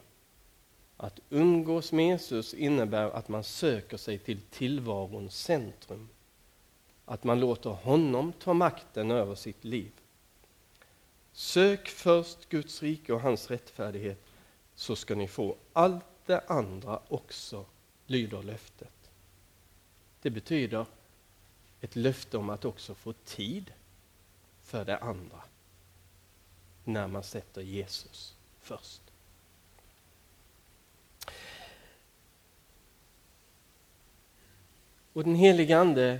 Att 0.97 1.19
umgås 1.29 1.91
med 1.91 2.07
Jesus 2.07 2.53
innebär 2.53 3.09
att 3.09 3.29
man 3.29 3.43
söker 3.43 3.97
sig 3.97 4.17
till 4.17 4.41
tillvarons 4.41 5.37
centrum. 5.37 6.09
Att 7.05 7.23
man 7.23 7.39
låter 7.39 7.69
honom 7.69 8.33
ta 8.39 8.53
makten 8.53 9.11
över 9.11 9.35
sitt 9.35 9.63
liv. 9.63 9.91
Sök 11.33 11.87
först 11.87 12.49
Guds 12.49 12.83
rike 12.83 13.13
och 13.13 13.21
hans 13.21 13.51
rättfärdighet 13.51 14.23
så 14.75 14.95
ska 14.95 15.15
ni 15.15 15.27
få 15.27 15.55
allt 15.73 16.05
det 16.25 16.39
andra 16.47 16.99
också, 17.07 17.65
lyder 18.05 18.43
löftet. 18.43 19.11
Det 20.21 20.29
betyder 20.29 20.85
ett 21.81 21.95
löfte 21.95 22.37
om 22.37 22.49
att 22.49 22.65
också 22.65 22.95
få 22.95 23.13
tid 23.13 23.73
för 24.61 24.85
det 24.85 24.97
andra 24.97 25.41
när 26.83 27.07
man 27.07 27.23
sätter 27.23 27.61
Jesus 27.61 28.35
först. 28.59 29.01
Och 35.13 35.23
den 35.23 35.35
helige 35.35 35.79
Ande 35.79 36.19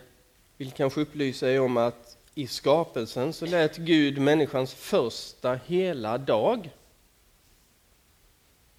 vill 0.58 0.72
kanske 0.72 1.02
upplysa 1.02 1.52
er 1.52 1.62
om 1.62 1.78
att 1.78 2.13
i 2.36 2.48
skapelsen 2.48 3.34
så 3.34 3.46
lät 3.46 3.78
Gud 3.78 4.18
människans 4.18 4.74
första 4.74 5.54
hela 5.54 6.18
dag 6.18 6.70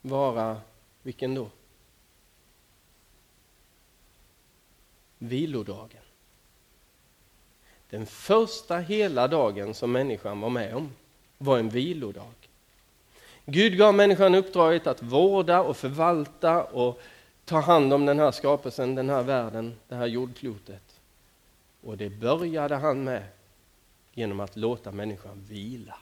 vara, 0.00 0.60
vilken 1.02 1.34
då? 1.34 1.48
Vilodagen. 5.18 6.02
Den 7.90 8.06
första 8.06 8.78
hela 8.78 9.28
dagen 9.28 9.74
som 9.74 9.92
människan 9.92 10.40
var 10.40 10.50
med 10.50 10.74
om 10.74 10.92
var 11.38 11.58
en 11.58 11.68
vilodag. 11.68 12.34
Gud 13.44 13.78
gav 13.78 13.94
människan 13.94 14.34
uppdraget 14.34 14.86
att 14.86 15.02
vårda 15.02 15.60
och 15.60 15.76
förvalta 15.76 16.64
och 16.64 17.00
ta 17.44 17.60
hand 17.60 17.92
om 17.92 18.06
den 18.06 18.18
här 18.18 18.30
skapelsen, 18.30 18.94
den 18.94 19.10
här 19.10 19.22
världen, 19.22 19.74
det 19.88 19.94
här 19.94 20.06
jordklotet. 20.06 21.00
Och 21.82 21.96
det 21.96 22.10
började 22.10 22.76
han 22.76 23.04
med 23.04 23.22
genom 24.14 24.40
att 24.40 24.56
låta 24.56 24.92
människan 24.92 25.44
vila. 25.48 25.98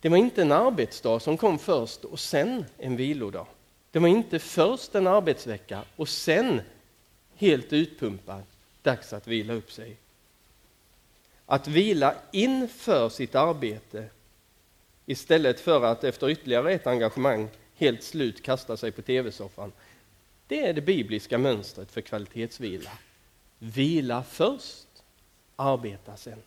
Det 0.00 0.08
var 0.08 0.16
inte 0.16 0.42
en 0.42 0.52
arbetsdag 0.52 1.20
som 1.20 1.36
kom 1.36 1.58
först 1.58 2.04
och 2.04 2.20
sen 2.20 2.64
en 2.78 2.96
vilodag. 2.96 3.46
Det 3.90 3.98
var 3.98 4.08
inte 4.08 4.38
först 4.38 4.94
en 4.94 5.06
arbetsvecka 5.06 5.82
och 5.96 6.08
sen 6.08 6.60
helt 7.36 7.72
utpumpad, 7.72 8.42
dags 8.82 9.12
att 9.12 9.26
vila 9.26 9.52
upp 9.52 9.72
sig. 9.72 9.96
Att 11.46 11.68
vila 11.68 12.14
inför 12.32 13.08
sitt 13.08 13.34
arbete 13.34 14.08
istället 15.06 15.60
för 15.60 15.84
att 15.84 16.04
efter 16.04 16.30
ytterligare 16.30 16.72
ett 16.72 16.86
engagemang 16.86 17.48
helt 17.74 18.02
slut 18.02 18.42
kasta 18.42 18.76
sig 18.76 18.92
på 18.92 19.02
tv-soffan. 19.02 19.72
Det 20.46 20.66
är 20.66 20.72
det 20.72 20.80
bibliska 20.80 21.38
mönstret 21.38 21.92
för 21.92 22.00
kvalitetsvila. 22.00 22.90
Vila 23.58 24.22
först, 24.22 25.02
arbeta 25.56 26.16
sen. 26.16 26.42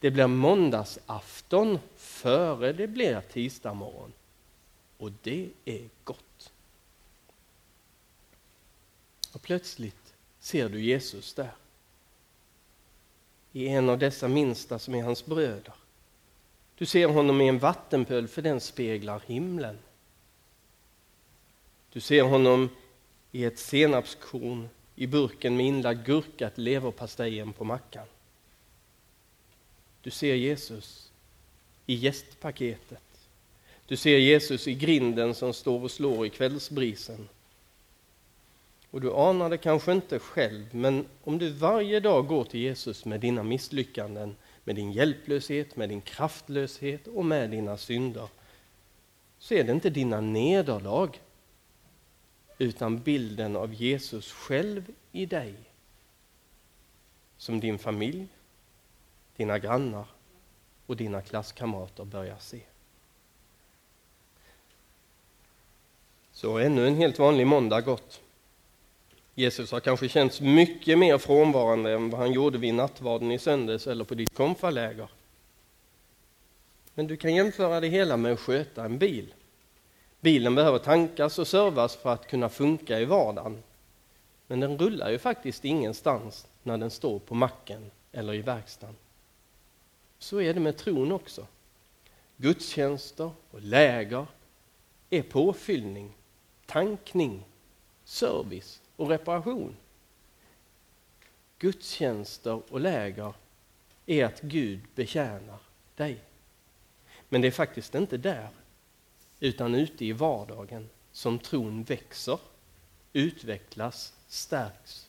Det 0.00 0.10
blir 0.10 0.26
måndagsafton 0.26 1.78
före 1.96 2.72
det 2.72 2.86
blir 2.86 3.20
tisdag 3.20 3.74
morgon. 3.74 4.12
Och 4.98 5.12
det 5.22 5.48
är 5.64 5.88
gott. 6.04 6.52
Och 9.32 9.42
plötsligt 9.42 10.14
ser 10.40 10.68
du 10.68 10.80
Jesus 10.80 11.34
där. 11.34 11.54
I 13.52 13.68
en 13.68 13.88
av 13.88 13.98
dessa 13.98 14.28
minsta 14.28 14.78
som 14.78 14.94
är 14.94 15.02
hans 15.02 15.26
bröder. 15.26 15.74
Du 16.78 16.86
ser 16.86 17.08
honom 17.08 17.40
i 17.40 17.48
en 17.48 17.58
vattenpöl 17.58 18.28
för 18.28 18.42
den 18.42 18.60
speglar 18.60 19.22
himlen. 19.26 19.78
Du 21.92 22.00
ser 22.00 22.22
honom 22.22 22.68
i 23.32 23.44
ett 23.44 23.58
senapskorn 23.58 24.68
i 24.96 25.06
burken 25.06 25.56
med 25.56 25.66
inlagd 25.66 26.06
gurka 26.06 26.50
till 26.50 26.64
leverpastejen 26.64 27.52
på 27.52 27.64
mackan. 27.64 28.06
Du 30.02 30.10
ser 30.10 30.34
Jesus 30.34 31.10
i 31.86 31.94
gästpaketet. 31.94 33.02
Du 33.86 33.96
ser 33.96 34.18
Jesus 34.18 34.68
i 34.68 34.74
grinden 34.74 35.34
som 35.34 35.54
står 35.54 35.82
och 35.82 35.90
slår 35.90 36.26
i 36.26 36.30
kvällsbrisen. 36.30 37.28
Och 38.90 39.00
du 39.00 39.12
anar 39.12 39.50
det 39.50 39.58
kanske 39.58 39.92
inte 39.92 40.18
själv, 40.18 40.74
men 40.74 41.06
om 41.24 41.38
du 41.38 41.50
varje 41.50 42.00
dag 42.00 42.26
går 42.26 42.44
till 42.44 42.60
Jesus 42.60 43.04
med 43.04 43.20
dina 43.20 43.42
misslyckanden, 43.42 44.36
med 44.64 44.76
din 44.76 44.92
hjälplöshet, 44.92 45.76
med 45.76 45.88
din 45.88 46.00
kraftlöshet 46.00 47.06
och 47.06 47.24
med 47.24 47.50
dina 47.50 47.76
synder, 47.76 48.28
så 49.38 49.54
är 49.54 49.64
det 49.64 49.72
inte 49.72 49.90
dina 49.90 50.20
nederlag, 50.20 51.10
utan 52.58 52.98
bilden 52.98 53.56
av 53.56 53.74
Jesus 53.74 54.32
själv 54.32 54.92
i 55.12 55.26
dig, 55.26 55.54
som 57.36 57.60
din 57.60 57.78
familj, 57.78 58.26
dina 59.36 59.58
grannar 59.58 60.06
och 60.86 60.96
dina 60.96 61.22
klasskamrater 61.22 62.04
börjar 62.04 62.38
se. 62.38 62.60
Så 66.32 66.58
ännu 66.58 66.86
en 66.86 66.96
helt 66.96 67.18
vanlig 67.18 67.46
måndag 67.46 67.80
gått. 67.80 68.20
Jesus 69.34 69.72
har 69.72 69.80
kanske 69.80 70.08
känts 70.08 70.40
mycket 70.40 70.98
mer 70.98 71.18
frånvarande 71.18 71.92
än 71.92 72.10
vad 72.10 72.20
han 72.20 72.32
gjorde 72.32 72.58
vid 72.58 72.74
nattvarden 72.74 73.32
i 73.32 73.38
söndags 73.38 73.86
eller 73.86 74.04
på 74.04 74.14
ditt 74.14 74.34
konfaläger. 74.34 75.08
Men 76.94 77.06
du 77.06 77.16
kan 77.16 77.34
jämföra 77.34 77.80
det 77.80 77.88
hela 77.88 78.16
med 78.16 78.32
att 78.32 78.40
sköta 78.40 78.84
en 78.84 78.98
bil. 78.98 79.34
Bilen 80.26 80.54
behöver 80.54 80.78
tankas 80.78 81.38
och 81.38 81.48
servas 81.48 81.96
för 81.96 82.12
att 82.12 82.28
kunna 82.28 82.48
funka 82.48 83.00
i 83.00 83.04
vardagen. 83.04 83.62
Men 84.46 84.60
den 84.60 84.78
rullar 84.78 85.10
ju 85.10 85.18
faktiskt 85.18 85.64
ingenstans 85.64 86.46
när 86.62 86.78
den 86.78 86.90
står 86.90 87.18
på 87.18 87.34
macken 87.34 87.90
eller 88.12 88.34
i 88.34 88.42
verkstaden. 88.42 88.96
Så 90.18 90.40
är 90.40 90.54
det 90.54 90.60
med 90.60 90.76
tron 90.76 91.12
också. 91.12 91.46
Gudstjänster 92.36 93.30
och 93.50 93.62
läger 93.62 94.26
är 95.10 95.22
påfyllning, 95.22 96.12
tankning, 96.66 97.44
service 98.04 98.80
och 98.96 99.08
reparation. 99.08 99.76
Gudstjänster 101.58 102.62
och 102.68 102.80
läger 102.80 103.34
är 104.06 104.24
att 104.24 104.40
Gud 104.40 104.80
betjänar 104.94 105.58
dig. 105.96 106.20
Men 107.28 107.40
det 107.40 107.46
är 107.46 107.52
faktiskt 107.52 107.94
inte 107.94 108.16
där, 108.16 108.48
utan 109.40 109.74
ute 109.74 110.04
i 110.04 110.12
vardagen 110.12 110.88
som 111.12 111.38
tron 111.38 111.82
växer, 111.82 112.38
utvecklas, 113.12 114.12
stärks 114.28 115.06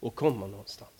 och 0.00 0.14
kommer 0.14 0.46
någonstans. 0.46 0.90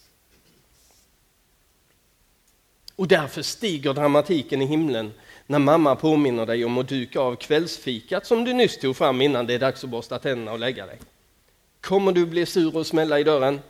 Och 2.96 3.08
därför 3.08 3.42
stiger 3.42 3.94
dramatiken 3.94 4.62
i 4.62 4.66
himlen 4.66 5.12
när 5.46 5.58
mamma 5.58 5.96
påminner 5.96 6.46
dig 6.46 6.64
om 6.64 6.78
att 6.78 6.88
duka 6.88 7.20
av 7.20 7.36
kvällsfikat 7.36 8.26
som 8.26 8.44
du 8.44 8.52
nyss 8.52 8.78
tog 8.78 8.96
fram 8.96 9.20
innan 9.20 9.46
det 9.46 9.54
är 9.54 9.58
dags 9.58 9.84
att 9.84 9.90
borsta 9.90 10.18
tänderna 10.18 10.52
och 10.52 10.58
lägga 10.58 10.86
dig. 10.86 10.98
Kommer 11.80 12.12
du 12.12 12.26
bli 12.26 12.46
sur 12.46 12.76
och 12.76 12.86
smälla 12.86 13.20
i 13.20 13.24
dörren? 13.24 13.60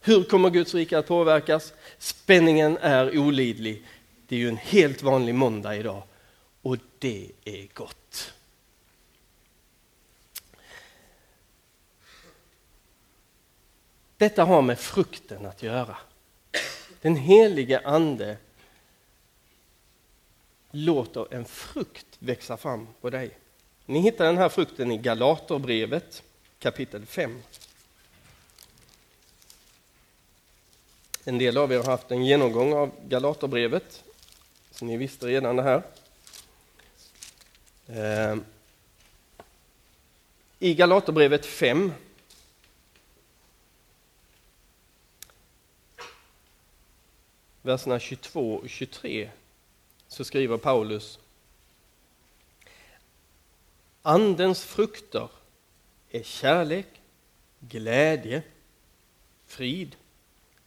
Hur 0.00 0.24
kommer 0.24 0.50
Guds 0.50 0.74
rike 0.74 0.98
att 0.98 1.06
påverkas? 1.06 1.72
Spänningen 1.98 2.78
är 2.80 3.18
olidlig. 3.18 3.86
Det 4.26 4.36
är 4.36 4.40
ju 4.40 4.48
en 4.48 4.56
helt 4.56 5.02
vanlig 5.02 5.34
måndag 5.34 5.76
idag 5.76 6.02
och 6.62 6.76
det 6.98 7.30
är 7.44 7.68
gott. 7.74 8.01
Detta 14.22 14.44
har 14.44 14.62
med 14.62 14.78
frukten 14.78 15.46
att 15.46 15.62
göra. 15.62 15.96
Den 17.00 17.16
helige 17.16 17.80
Ande 17.84 18.36
låter 20.70 21.34
en 21.34 21.44
frukt 21.44 22.06
växa 22.18 22.56
fram 22.56 22.88
på 23.00 23.10
dig. 23.10 23.30
Ni 23.86 24.00
hittar 24.00 24.24
den 24.24 24.38
här 24.38 24.48
frukten 24.48 24.92
i 24.92 24.98
Galaterbrevet 24.98 26.22
kapitel 26.58 27.06
5. 27.06 27.42
En 31.24 31.38
del 31.38 31.56
av 31.56 31.72
er 31.72 31.76
har 31.76 31.84
haft 31.84 32.10
en 32.10 32.24
genomgång 32.24 32.72
av 32.72 32.90
Galaterbrevet, 33.08 34.04
så 34.70 34.84
ni 34.84 34.96
visste 34.96 35.26
redan 35.26 35.56
det 35.56 35.62
här. 35.62 35.82
Ehm, 37.86 38.44
I 40.58 40.74
Galaterbrevet 40.74 41.46
5 41.46 41.92
verserna 47.62 47.98
22 47.98 48.54
och 48.54 48.68
23 48.68 49.30
så 50.08 50.24
skriver 50.24 50.56
Paulus 50.56 51.18
Andens 54.02 54.64
frukter 54.64 55.28
är 56.10 56.22
kärlek, 56.22 56.86
glädje, 57.60 58.42
frid, 59.46 59.96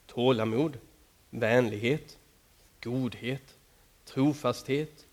tålamod, 0.07 0.77
vänlighet, 1.29 2.17
godhet, 2.81 3.55
trofasthet, 4.05 5.05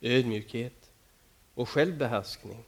ödmjukhet 0.00 0.90
och 1.54 1.68
självbehärskning. 1.68 2.64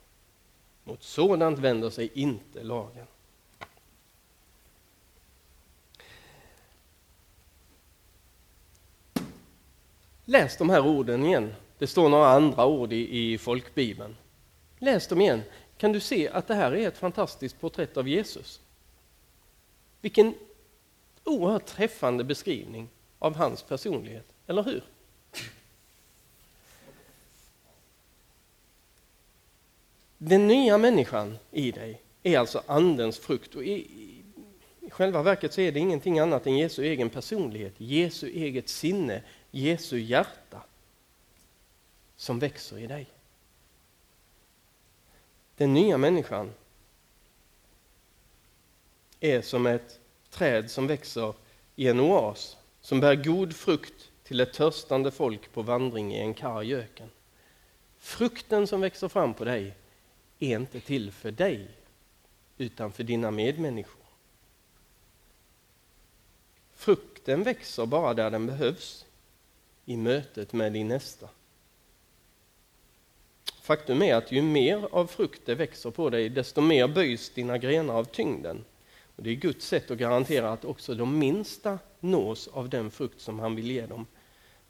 Mot 0.84 1.02
sådant 1.02 1.58
vänder 1.58 1.90
sig 1.90 2.10
inte 2.14 2.62
lagen. 2.62 3.06
Läs 10.32 10.56
de 10.56 10.70
här 10.70 10.86
orden 10.86 11.24
igen. 11.24 11.54
Det 11.78 11.86
står 11.86 12.08
några 12.08 12.28
andra 12.28 12.66
ord 12.66 12.92
i, 12.92 13.32
i 13.32 13.38
folkbibeln. 13.38 14.16
Läs 14.78 15.06
dem 15.06 15.20
igen. 15.20 15.42
Kan 15.78 15.92
du 15.92 16.00
se 16.00 16.28
att 16.28 16.48
det 16.48 16.54
här 16.54 16.72
är 16.72 16.88
ett 16.88 16.98
fantastiskt 16.98 17.60
porträtt 17.60 17.96
av 17.96 18.08
Jesus? 18.08 18.60
Vilken 20.00 20.34
oerhört 21.24 21.66
träffande 21.66 22.24
beskrivning 22.24 22.88
av 23.18 23.36
hans 23.36 23.62
personlighet, 23.62 24.26
eller 24.46 24.62
hur? 24.62 24.82
Den 30.18 30.46
nya 30.46 30.78
människan 30.78 31.38
i 31.50 31.70
dig 31.70 32.02
är 32.22 32.38
alltså 32.38 32.62
Andens 32.66 33.18
frukt. 33.18 33.54
Och 33.54 33.64
i, 33.64 33.86
I 34.80 34.90
själva 34.90 35.22
verket 35.22 35.52
så 35.52 35.60
är 35.60 35.72
det 35.72 35.80
ingenting 35.80 36.18
annat 36.18 36.46
än 36.46 36.56
Jesu 36.56 36.84
egen 36.84 37.10
personlighet, 37.10 37.74
Jesu 37.78 38.28
eget 38.28 38.68
sinne, 38.68 39.22
Jesu 39.54 39.98
hjärta 39.98 40.62
som 42.16 42.38
växer 42.38 42.78
i 42.78 42.86
dig. 42.86 43.06
Den 45.56 45.74
nya 45.74 45.98
människan 45.98 46.52
är 49.20 49.42
som 49.42 49.66
ett 49.66 50.00
träd 50.30 50.70
som 50.70 50.86
växer 50.86 51.34
i 51.76 51.88
en 51.88 52.00
oas 52.00 52.56
som 52.80 53.00
bär 53.00 53.14
god 53.14 53.56
frukt 53.56 54.10
till 54.22 54.40
ett 54.40 54.52
törstande 54.52 55.10
folk 55.10 55.52
på 55.52 55.62
vandring 55.62 56.14
i 56.14 56.20
en 56.20 56.34
karg 56.34 56.74
öken. 56.74 57.10
Frukten 57.98 58.66
som 58.66 58.80
växer 58.80 59.08
fram 59.08 59.34
på 59.34 59.44
dig 59.44 59.74
är 60.38 60.56
inte 60.56 60.80
till 60.80 61.12
för 61.12 61.30
dig 61.30 61.68
utan 62.58 62.92
för 62.92 63.04
dina 63.04 63.30
medmänniskor. 63.30 64.02
Frukten 66.74 67.42
växer 67.42 67.86
bara 67.86 68.14
där 68.14 68.30
den 68.30 68.46
behövs, 68.46 69.06
i 69.84 69.96
mötet 69.96 70.52
med 70.52 70.72
din 70.72 70.88
nästa. 70.88 71.28
faktum 73.62 74.02
är 74.02 74.14
att 74.14 74.32
ju 74.32 74.42
mer 74.42 74.88
av 74.92 75.06
frukt 75.06 75.46
det 75.46 75.54
växer 75.54 75.90
på 75.90 76.10
dig, 76.10 76.28
desto 76.28 76.60
mer 76.60 76.88
böjs 76.88 77.30
dina 77.30 77.58
grenar 77.58 77.94
av 77.94 78.04
tyngden. 78.04 78.64
Och 79.16 79.22
det 79.22 79.30
är 79.30 79.34
Guds 79.34 79.66
sätt 79.66 79.90
att 79.90 79.98
garantera 79.98 80.52
att 80.52 80.64
också 80.64 80.94
de 80.94 81.18
minsta 81.18 81.78
nås 82.00 82.48
av 82.48 82.68
den 82.68 82.90
frukt 82.90 83.20
som 83.20 83.38
han 83.38 83.56
vill 83.56 83.70
ge 83.70 83.86
dem. 83.86 84.06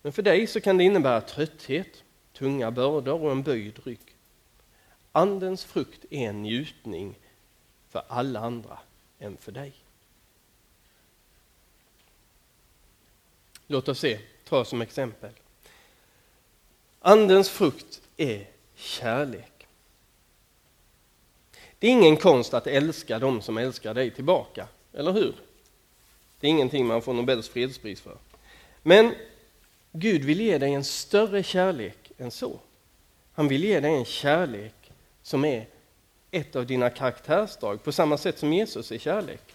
Men 0.03 0.13
för 0.13 0.23
dig 0.23 0.47
så 0.47 0.61
kan 0.61 0.79
det 0.79 0.85
innebära 0.85 1.21
trötthet, 1.21 2.05
tunga 2.33 2.71
bördor 2.71 3.23
och 3.23 3.31
en 3.31 3.43
böjd 3.43 3.79
rygg. 3.85 4.17
Andens 5.13 5.65
frukt 5.65 6.05
är 6.11 6.29
en 6.29 6.43
njutning 6.43 7.19
för 7.89 8.03
alla 8.09 8.41
andra 8.41 8.79
än 9.19 9.37
för 9.37 9.53
dig. 9.53 9.73
Låt 13.67 13.89
oss 13.89 13.99
se, 13.99 14.19
ta 14.53 14.65
som 14.65 14.83
exempel. 14.83 15.31
Andens 17.01 17.51
frukt 17.51 18.01
är 18.17 18.47
kärlek. 18.75 19.67
Det 21.79 21.87
är 21.87 21.91
ingen 21.91 22.17
konst 22.17 22.55
att 22.55 22.67
älska 22.67 23.19
dem 23.19 23.43
som 23.43 23.59
älskar 23.59 23.95
dig 23.95 24.11
tillbaka, 24.11 24.69
eller 24.93 25.13
hur? 25.13 25.35
Det 26.41 26.47
är 26.47 26.51
ingenting 26.51 26.87
man 26.87 27.03
får 27.03 27.13
Nobels 27.13 27.49
fredspris 27.49 28.01
för. 28.01 28.17
Men 28.83 29.15
Gud 29.93 30.25
vill 30.25 30.41
ge 30.41 30.59
dig 30.59 30.75
en 30.75 30.85
större 30.85 31.43
kärlek 31.43 32.13
än 32.19 32.31
så. 32.31 32.59
Han 33.33 33.49
vill 33.49 33.65
ge 33.65 33.81
dig 33.81 33.95
en 33.95 34.05
kärlek 34.05 34.93
som 35.23 35.45
är 35.45 35.67
ett 36.31 36.57
av 36.57 36.67
dina 36.67 36.91
karaktärsdrag, 36.91 37.83
på 37.85 37.93
samma 37.93 38.19
sätt 38.19 38.39
som 38.39 38.53
Jesus 38.53 38.93
är 38.93 38.99
kärlek. 38.99 39.55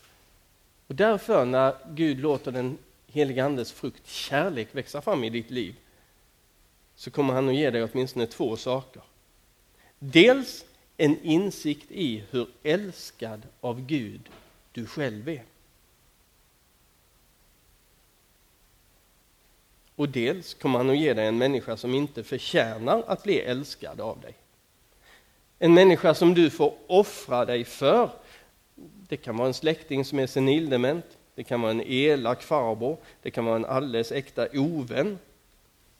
Och 0.87 0.95
därför, 0.95 1.45
när 1.45 1.75
Gud 1.89 2.19
låter 2.19 2.51
den 2.51 2.77
helige 3.07 3.43
Andes 3.43 3.71
frukt, 3.71 4.07
kärlek, 4.07 4.67
växa 4.71 5.01
fram 5.01 5.23
i 5.23 5.29
ditt 5.29 5.51
liv, 5.51 5.75
så 6.95 7.11
kommer 7.11 7.33
han 7.33 7.49
att 7.49 7.55
ge 7.55 7.69
dig 7.69 7.83
åtminstone 7.83 8.27
två 8.27 8.57
saker. 8.57 9.01
Dels 9.99 10.65
en 10.97 11.21
insikt 11.23 11.91
i 11.91 12.23
hur 12.29 12.47
älskad 12.63 13.41
av 13.61 13.85
Gud 13.85 14.29
du 14.71 14.85
själv 14.85 15.29
är. 15.29 15.43
Och 19.95 20.09
dels 20.09 20.53
kommer 20.53 20.77
han 20.77 20.89
att 20.89 20.97
ge 20.97 21.13
dig 21.13 21.27
en 21.27 21.37
människa 21.37 21.77
som 21.77 21.93
inte 21.93 22.23
förtjänar 22.23 23.03
att 23.07 23.23
bli 23.23 23.39
älskad 23.39 24.01
av 24.01 24.21
dig. 24.21 24.33
En 25.59 25.73
människa 25.73 26.13
som 26.13 26.33
du 26.33 26.49
får 26.49 26.77
offra 26.87 27.45
dig 27.45 27.63
för. 27.63 28.09
Det 29.07 29.17
kan 29.17 29.37
vara 29.37 29.47
en 29.47 29.53
släkting 29.53 30.05
som 30.05 30.19
är 30.19 30.27
senildement, 30.27 31.16
det 31.37 31.43
kan 31.43 31.61
vara 31.61 31.71
en 31.71 31.83
elak 31.85 32.43
farbror, 32.43 32.97
det 33.21 33.31
kan 33.31 33.45
vara 33.45 33.55
en 33.55 33.65
alldeles 33.65 34.11
äkta 34.11 34.47
ovän 34.53 35.19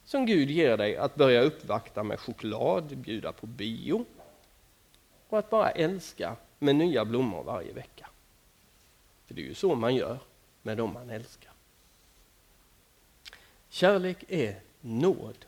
som 0.04 0.26
Gud 0.26 0.50
ger 0.50 0.76
dig 0.76 0.96
att 0.96 1.14
börja 1.14 1.42
uppvakta 1.42 2.02
med 2.02 2.20
choklad, 2.20 2.96
bjuda 2.96 3.32
på 3.32 3.46
bio 3.46 4.04
och 5.28 5.38
att 5.38 5.50
bara 5.50 5.70
älska 5.70 6.36
med 6.58 6.76
nya 6.76 7.04
blommor 7.04 7.42
varje 7.42 7.72
vecka. 7.72 8.08
För 9.26 9.34
det 9.34 9.42
är 9.42 9.46
ju 9.46 9.54
så 9.54 9.74
man 9.74 9.94
gör 9.94 10.18
med 10.62 10.76
dem 10.76 10.92
man 10.92 11.10
älskar. 11.10 11.52
Kärlek 13.68 14.24
är 14.28 14.60
nåd. 14.80 15.44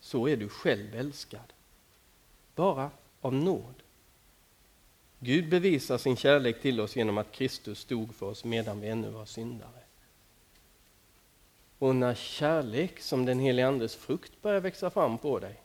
Så 0.00 0.28
är 0.28 0.36
du 0.36 0.48
själv 0.48 0.94
älskad. 0.94 1.52
Bara 2.54 2.90
av 3.20 3.34
nåd. 3.34 3.74
Gud 5.22 5.48
bevisar 5.48 5.98
sin 5.98 6.16
kärlek 6.16 6.60
till 6.60 6.80
oss 6.80 6.96
genom 6.96 7.18
att 7.18 7.32
Kristus 7.32 7.78
stod 7.78 8.14
för 8.14 8.26
oss 8.26 8.44
medan 8.44 8.80
vi 8.80 8.88
ännu 8.88 9.10
var 9.10 9.24
syndare. 9.24 9.80
Och 11.78 11.96
när 11.96 12.14
kärlek 12.14 13.00
som 13.00 13.24
den 13.24 13.38
helige 13.38 13.68
Andes 13.68 13.96
frukt 13.96 14.42
börjar 14.42 14.60
växa 14.60 14.90
fram 14.90 15.18
på 15.18 15.38
dig 15.38 15.60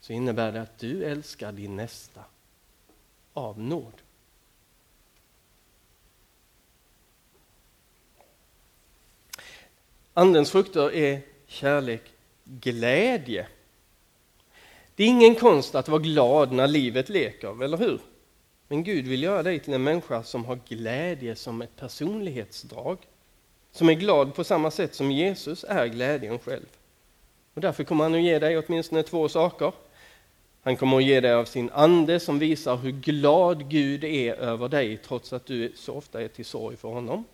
så 0.00 0.12
innebär 0.12 0.52
det 0.52 0.60
att 0.62 0.78
du 0.78 1.04
älskar 1.04 1.52
din 1.52 1.76
nästa 1.76 2.24
av 3.32 3.60
nåd. 3.60 3.92
Andens 10.14 10.50
frukter 10.50 10.94
är 10.94 11.22
kärlek, 11.46 12.02
glädje. 12.44 13.48
Det 14.96 15.04
är 15.04 15.08
ingen 15.08 15.34
konst 15.34 15.74
att 15.74 15.88
vara 15.88 16.02
glad 16.02 16.52
när 16.52 16.68
livet 16.68 17.08
leker, 17.08 17.64
eller 17.64 17.76
hur? 17.76 18.00
Men 18.68 18.84
Gud 18.84 19.06
vill 19.06 19.22
göra 19.22 19.42
dig 19.42 19.60
till 19.60 19.74
en 19.74 19.82
människa 19.82 20.22
som 20.22 20.44
har 20.44 20.58
glädje 20.68 21.36
som 21.36 21.62
ett 21.62 21.76
personlighetsdrag. 21.76 22.98
Som 23.72 23.88
är 23.88 23.94
glad 23.94 24.34
på 24.34 24.44
samma 24.44 24.70
sätt 24.70 24.94
som 24.94 25.10
Jesus 25.10 25.64
är 25.68 25.86
glädjen 25.86 26.38
själv. 26.38 26.66
Och 27.54 27.60
därför 27.60 27.84
kommer 27.84 28.04
han 28.04 28.14
att 28.14 28.20
ge 28.20 28.38
dig 28.38 28.58
åtminstone 28.58 29.02
två 29.02 29.28
saker. 29.28 29.72
Han 30.62 30.76
kommer 30.76 30.96
att 30.96 31.04
ge 31.04 31.20
dig 31.20 31.34
av 31.34 31.44
sin 31.44 31.70
ande 31.70 32.20
som 32.20 32.38
visar 32.38 32.76
hur 32.76 32.90
glad 32.90 33.70
Gud 33.70 34.04
är 34.04 34.34
över 34.34 34.68
dig 34.68 34.96
trots 34.96 35.32
att 35.32 35.46
du 35.46 35.72
så 35.74 35.94
ofta 35.94 36.22
är 36.22 36.28
till 36.28 36.44
sorg 36.44 36.76
för 36.76 36.88
honom. 36.88 37.24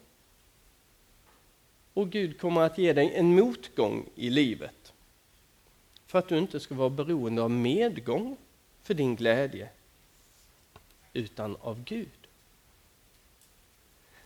Och 1.94 2.10
Gud 2.10 2.40
kommer 2.40 2.60
att 2.60 2.78
ge 2.78 2.92
dig 2.92 3.12
en 3.14 3.34
motgång 3.34 4.06
i 4.14 4.30
livet. 4.30 4.81
För 6.12 6.18
att 6.18 6.28
du 6.28 6.38
inte 6.38 6.60
ska 6.60 6.74
vara 6.74 6.90
beroende 6.90 7.42
av 7.42 7.50
medgång 7.50 8.36
för 8.82 8.94
din 8.94 9.16
glädje, 9.16 9.68
utan 11.12 11.56
av 11.60 11.84
Gud. 11.84 12.28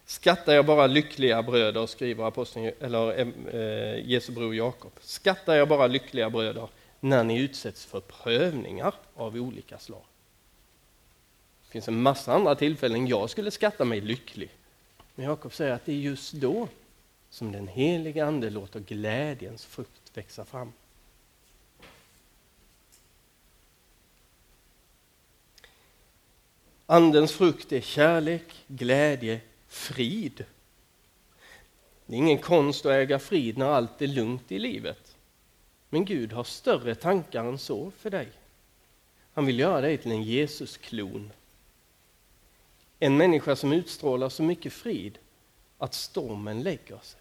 Skattar 0.05 0.53
jag 0.53 0.67
bara 0.67 0.87
lyckliga 0.87 1.43
bröder, 1.43 1.87
skriver 1.87 2.25
aposteln, 2.25 2.73
eller 2.81 3.19
eh, 3.19 3.61
eh, 3.61 4.11
Jesu 4.11 4.33
bror 4.33 4.55
Jakob. 4.55 4.93
Skattar 5.01 5.55
jag 5.55 5.69
bara 5.69 5.87
lyckliga 5.87 6.31
bröder 6.31 6.69
när 7.01 7.25
ni 7.25 7.41
utsätts 7.41 7.85
för 7.85 8.01
prövningar 8.01 8.95
av 9.15 9.37
olika 9.37 9.79
slag. 9.79 10.05
Det 11.65 11.73
finns 11.73 11.89
en 11.89 12.03
massa 12.03 12.35
andra 12.35 12.55
tillfällen 12.55 13.07
jag 13.07 13.31
skulle 13.31 13.51
skatta 13.51 13.85
mig 13.85 14.01
lycklig. 14.01 14.51
Men 15.15 15.27
Jakob 15.27 15.55
säger 15.55 15.73
att 15.73 15.87
det 15.87 15.93
är 15.93 15.97
just 15.97 16.33
då 16.33 16.69
som 17.31 17.53
den 17.53 17.69
heliga 17.69 18.27
Ande 18.27 18.51
låter 18.51 18.81
glädjens 18.81 19.65
frukt 19.65 20.11
växa 20.15 20.45
fram. 20.45 20.73
Andens 26.87 27.33
frukt 27.33 27.73
är 27.73 27.81
kärlek, 27.81 28.65
glädje, 28.67 29.41
frid. 29.69 30.45
Det 32.07 32.15
är 32.15 32.19
ingen 32.19 32.39
konst 32.39 32.87
att 32.87 32.93
äga 32.93 33.19
frid 33.19 33.59
när 33.59 33.67
allt 33.67 34.03
är 34.03 34.07
lugnt 34.07 34.53
i 34.53 34.59
livet. 34.59 35.17
Men 35.89 36.05
Gud 36.05 36.33
har 36.33 36.45
större 36.45 36.95
tankar 36.95 37.45
än 37.45 37.59
så 37.59 37.91
för 37.99 38.11
dig. 38.11 38.29
Han 39.33 39.47
vill 39.47 39.59
göra 39.59 39.81
dig 39.81 39.99
till 39.99 40.13
en 40.13 40.23
Jesusklon. 40.23 41.33
En 42.99 43.17
människa 43.17 43.57
som 43.57 43.73
utstrålar 43.73 44.29
så 44.29 44.43
mycket 44.43 44.73
frid 44.73 45.19
att 45.79 45.95
stormen 45.95 46.63
lägger 46.63 46.99
sig. 47.03 47.21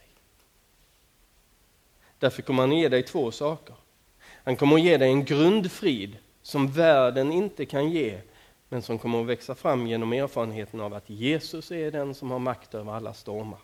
Därför 2.20 2.42
kommer 2.42 2.64
han 2.64 2.78
ge 2.78 2.90
dig 2.90 3.04
två 3.04 3.32
saker. 3.32 3.76
Han 4.20 4.56
kommer 4.56 4.76
att 4.76 4.84
ge 4.84 4.98
dig 4.98 5.10
en 5.10 5.26
grundfrid 5.26 6.18
som 6.42 6.72
världen 6.72 7.32
inte 7.32 7.66
kan 7.66 7.92
ge, 7.92 8.22
men 8.70 8.82
som 8.82 9.00
kommer 9.00 9.22
att 9.22 9.28
växa 9.28 9.56
fram 9.56 9.88
genom 9.88 10.14
erfarenheten 10.14 10.82
av 10.82 10.94
att 10.94 11.10
Jesus 11.10 11.72
är 11.72 11.92
den 11.92 12.16
som 12.16 12.32
har 12.32 12.40
makt 12.40 12.74
över 12.74 12.92
alla 12.92 13.14
stormar. 13.14 13.60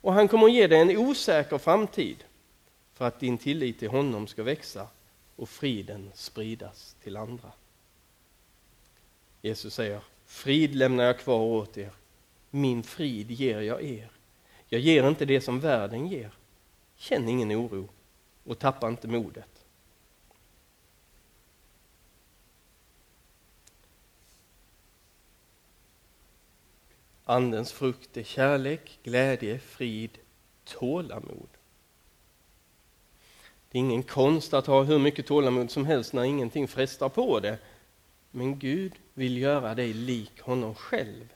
Och 0.00 0.12
han 0.12 0.28
kommer 0.28 0.46
att 0.46 0.52
ge 0.52 0.66
dig 0.66 0.80
en 0.80 0.96
osäker 0.96 1.58
framtid 1.58 2.24
för 2.94 3.04
att 3.04 3.20
din 3.20 3.38
tillit 3.38 3.78
till 3.78 3.88
honom 3.88 4.26
ska 4.26 4.42
växa 4.42 4.86
och 5.36 5.48
friden 5.48 6.10
spridas 6.14 6.96
till 7.02 7.16
andra. 7.16 7.52
Jesus 9.42 9.74
säger, 9.74 10.00
frid 10.26 10.74
lämnar 10.74 11.04
jag 11.04 11.18
kvar 11.18 11.40
åt 11.40 11.78
er, 11.78 11.90
min 12.50 12.82
frid 12.82 13.30
ger 13.30 13.60
jag 13.60 13.82
er. 13.82 14.10
Jag 14.68 14.80
ger 14.80 15.08
inte 15.08 15.24
det 15.24 15.40
som 15.40 15.60
världen 15.60 16.06
ger. 16.06 16.30
Känn 16.96 17.28
ingen 17.28 17.52
oro 17.52 17.88
och 18.44 18.58
tappa 18.58 18.88
inte 18.88 19.08
modet. 19.08 19.65
Andens 27.28 27.72
frukt 27.72 28.16
är 28.16 28.22
kärlek, 28.22 28.98
glädje, 29.02 29.58
frid, 29.58 30.18
tålamod. 30.64 31.48
Det 33.70 33.78
är 33.78 33.80
ingen 33.80 34.02
konst 34.02 34.54
att 34.54 34.66
ha 34.66 34.82
hur 34.82 34.98
mycket 34.98 35.26
tålamod 35.26 35.70
som 35.70 35.86
helst 35.86 36.12
när 36.12 36.24
ingenting 36.24 36.68
frestar 36.68 37.08
på 37.08 37.40
det. 37.40 37.58
Men 38.30 38.58
Gud 38.58 38.92
vill 39.14 39.38
göra 39.38 39.74
dig 39.74 39.92
lik 39.92 40.40
honom 40.40 40.74
själv. 40.74 41.28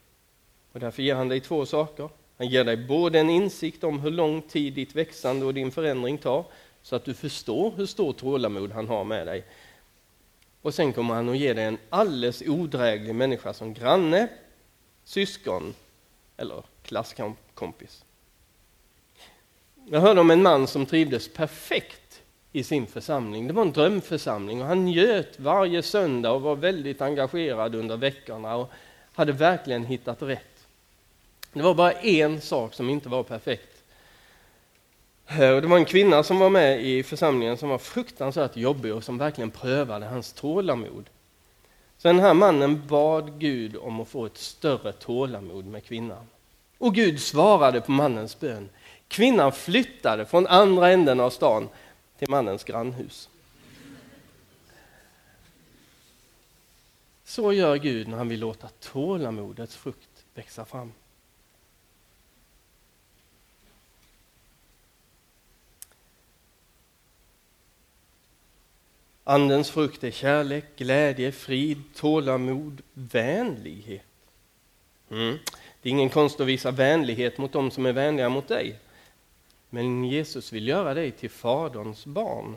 Och 0.72 0.80
därför 0.80 1.02
ger 1.02 1.14
han 1.14 1.28
dig 1.28 1.40
två 1.40 1.66
saker. 1.66 2.08
Han 2.36 2.48
ger 2.48 2.64
dig 2.64 2.76
både 2.76 3.18
en 3.18 3.30
insikt 3.30 3.84
om 3.84 4.00
hur 4.00 4.10
lång 4.10 4.42
tid 4.42 4.72
ditt 4.72 4.94
växande 4.94 5.46
och 5.46 5.54
din 5.54 5.70
förändring 5.70 6.18
tar, 6.18 6.44
så 6.82 6.96
att 6.96 7.04
du 7.04 7.14
förstår 7.14 7.72
hur 7.76 7.86
stort 7.86 8.16
tålamod 8.16 8.72
han 8.72 8.88
har 8.88 9.04
med 9.04 9.26
dig. 9.26 9.44
Och 10.62 10.74
sen 10.74 10.92
kommer 10.92 11.14
han 11.14 11.28
att 11.28 11.38
ge 11.38 11.54
dig 11.54 11.64
en 11.64 11.78
alldeles 11.90 12.42
odräglig 12.46 13.14
människa 13.14 13.52
som 13.52 13.74
granne, 13.74 14.28
syskon 15.10 15.74
eller 16.36 16.62
klasskompis. 16.82 18.04
Jag 19.86 20.00
hörde 20.00 20.20
om 20.20 20.30
en 20.30 20.42
man 20.42 20.66
som 20.66 20.86
trivdes 20.86 21.34
perfekt 21.34 22.22
i 22.52 22.62
sin 22.62 22.86
församling. 22.86 23.46
Det 23.46 23.52
var 23.52 23.62
en 23.62 23.72
drömförsamling 23.72 24.62
och 24.62 24.68
han 24.68 24.84
njöt 24.84 25.40
varje 25.40 25.82
söndag 25.82 26.30
och 26.30 26.42
var 26.42 26.56
väldigt 26.56 27.00
engagerad 27.00 27.74
under 27.74 27.96
veckorna 27.96 28.56
och 28.56 28.70
hade 29.12 29.32
verkligen 29.32 29.84
hittat 29.84 30.22
rätt. 30.22 30.66
Det 31.52 31.62
var 31.62 31.74
bara 31.74 31.92
en 31.92 32.40
sak 32.40 32.74
som 32.74 32.90
inte 32.90 33.08
var 33.08 33.22
perfekt. 33.22 33.82
Eh, 35.26 35.36
det 35.36 35.66
var 35.66 35.76
en 35.76 35.84
kvinna 35.84 36.22
som 36.22 36.38
var 36.38 36.50
med 36.50 36.84
i 36.84 37.02
församlingen 37.02 37.56
som 37.56 37.68
var 37.68 37.78
fruktansvärt 37.78 38.56
jobbig 38.56 38.94
och 38.94 39.04
som 39.04 39.18
verkligen 39.18 39.50
prövade 39.50 40.06
hans 40.06 40.32
tålamod. 40.32 41.10
Så 42.02 42.08
den 42.08 42.20
här 42.20 42.34
mannen 42.34 42.86
bad 42.86 43.38
Gud 43.38 43.76
om 43.76 44.00
att 44.00 44.08
få 44.08 44.26
ett 44.26 44.38
större 44.38 44.92
tålamod 44.92 45.66
med 45.66 45.84
kvinnan. 45.84 46.26
Och 46.78 46.94
Gud 46.94 47.20
svarade 47.20 47.80
på 47.80 47.92
mannens 47.92 48.40
bön. 48.40 48.68
Kvinnan 49.08 49.52
flyttade 49.52 50.26
från 50.26 50.46
andra 50.46 50.90
änden 50.90 51.20
av 51.20 51.30
stan 51.30 51.68
till 52.18 52.30
mannens 52.30 52.64
grannhus. 52.64 53.28
Så 57.24 57.52
gör 57.52 57.76
Gud 57.76 58.08
när 58.08 58.18
han 58.18 58.28
vill 58.28 58.40
låta 58.40 58.68
tålamodets 58.68 59.76
frukt 59.76 60.24
växa 60.34 60.64
fram. 60.64 60.92
Andens 69.30 69.70
frukt 69.70 70.04
är 70.04 70.10
kärlek, 70.10 70.64
glädje, 70.76 71.32
frid, 71.32 71.82
tålamod, 71.94 72.82
vänlighet. 72.92 74.02
Mm. 75.10 75.38
Det 75.82 75.88
är 75.88 75.90
ingen 75.90 76.08
konst 76.08 76.40
att 76.40 76.46
visa 76.46 76.70
vänlighet 76.70 77.38
mot 77.38 77.52
dem 77.52 77.70
som 77.70 77.86
är 77.86 77.92
vänliga 77.92 78.28
mot 78.28 78.48
dig. 78.48 78.78
Men 79.68 80.04
Jesus 80.04 80.52
vill 80.52 80.68
göra 80.68 80.94
dig 80.94 81.10
till 81.10 81.30
Faderns 81.30 82.06
barn. 82.06 82.56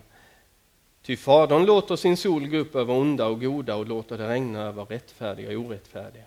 Ty 1.01 1.17
Fadern 1.17 1.65
låter 1.65 1.95
sin 1.95 2.17
sol 2.17 2.47
gå 2.47 2.57
upp 2.57 2.75
över 2.75 2.93
onda 2.93 3.25
och 3.25 3.41
goda 3.41 3.75
och 3.75 3.87
låter 3.87 4.17
det 4.17 4.29
regna 4.29 4.61
över 4.61 4.85
rättfärdiga 4.85 5.57
och 5.57 5.65
orättfärdiga. 5.65 6.25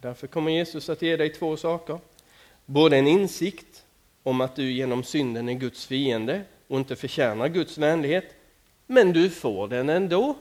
Därför 0.00 0.26
kommer 0.26 0.50
Jesus 0.50 0.88
att 0.88 1.02
ge 1.02 1.16
dig 1.16 1.30
två 1.30 1.56
saker. 1.56 1.98
Både 2.66 2.96
en 2.96 3.06
insikt 3.06 3.84
om 4.22 4.40
att 4.40 4.56
du 4.56 4.72
genom 4.72 5.04
synden 5.04 5.48
är 5.48 5.54
Guds 5.54 5.86
fiende 5.86 6.42
och 6.68 6.78
inte 6.78 6.96
förtjänar 6.96 7.48
Guds 7.48 7.78
vänlighet, 7.78 8.34
men 8.92 9.12
du 9.12 9.30
får 9.30 9.68
den 9.68 9.88
ändå. 9.88 10.36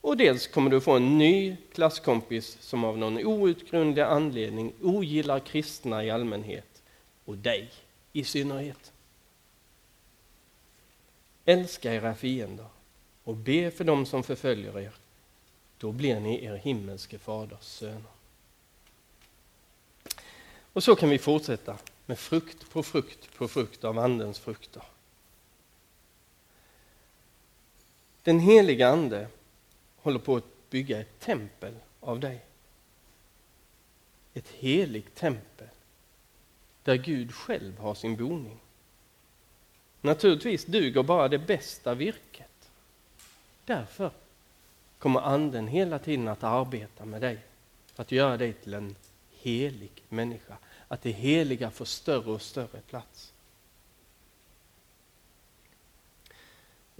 Och 0.00 0.16
dels 0.16 0.46
kommer 0.46 0.70
du 0.70 0.80
få 0.80 0.92
en 0.92 1.18
ny 1.18 1.56
klasskompis 1.72 2.58
som 2.60 2.84
av 2.84 2.98
någon 2.98 3.26
outgrundlig 3.26 4.02
anledning 4.02 4.72
ogillar 4.82 5.40
kristna 5.40 6.04
i 6.04 6.10
allmänhet 6.10 6.82
och 7.24 7.36
dig 7.36 7.70
i 8.12 8.24
synnerhet. 8.24 8.92
Älska 11.44 11.94
era 11.94 12.14
fiender 12.14 12.66
och 13.24 13.36
be 13.36 13.70
för 13.70 13.84
dem 13.84 14.06
som 14.06 14.22
förföljer 14.22 14.78
er. 14.78 14.92
Då 15.78 15.92
blir 15.92 16.20
ni 16.20 16.44
er 16.44 16.54
himmelske 16.56 17.18
faders 17.18 17.64
söner. 17.64 18.12
Och 20.72 20.82
så 20.82 20.96
kan 20.96 21.08
vi 21.08 21.18
fortsätta 21.18 21.78
med 22.06 22.18
frukt 22.18 22.70
på 22.70 22.82
frukt 22.82 23.34
på 23.34 23.48
frukt 23.48 23.84
av 23.84 23.98
Andens 23.98 24.38
frukter. 24.38 24.82
Den 28.22 28.40
heliga 28.40 28.88
Ande 28.88 29.28
håller 29.96 30.18
på 30.18 30.36
att 30.36 30.70
bygga 30.70 31.00
ett 31.00 31.20
tempel 31.20 31.74
av 32.00 32.20
dig. 32.20 32.44
Ett 34.34 34.48
heligt 34.48 35.14
tempel 35.14 35.68
där 36.82 36.96
Gud 36.96 37.34
själv 37.34 37.78
har 37.78 37.94
sin 37.94 38.16
boning. 38.16 38.60
Naturligtvis 40.00 40.64
duger 40.64 41.02
bara 41.02 41.28
det 41.28 41.38
bästa 41.38 41.94
virket. 41.94 42.70
Därför 43.64 44.10
kommer 44.98 45.20
Anden 45.20 45.68
hela 45.68 45.98
tiden 45.98 46.28
att 46.28 46.44
arbeta 46.44 47.04
med 47.04 47.20
dig 47.20 47.38
att 47.96 48.12
göra 48.12 48.36
dig 48.36 48.52
till 48.52 48.74
en 48.74 48.96
helig 49.30 50.02
människa. 50.08 50.56
Att 50.88 51.02
det 51.02 51.10
heliga 51.10 51.70
får 51.70 51.84
större 51.84 52.30
och 52.30 52.42
större 52.42 52.80
plats. 52.80 53.29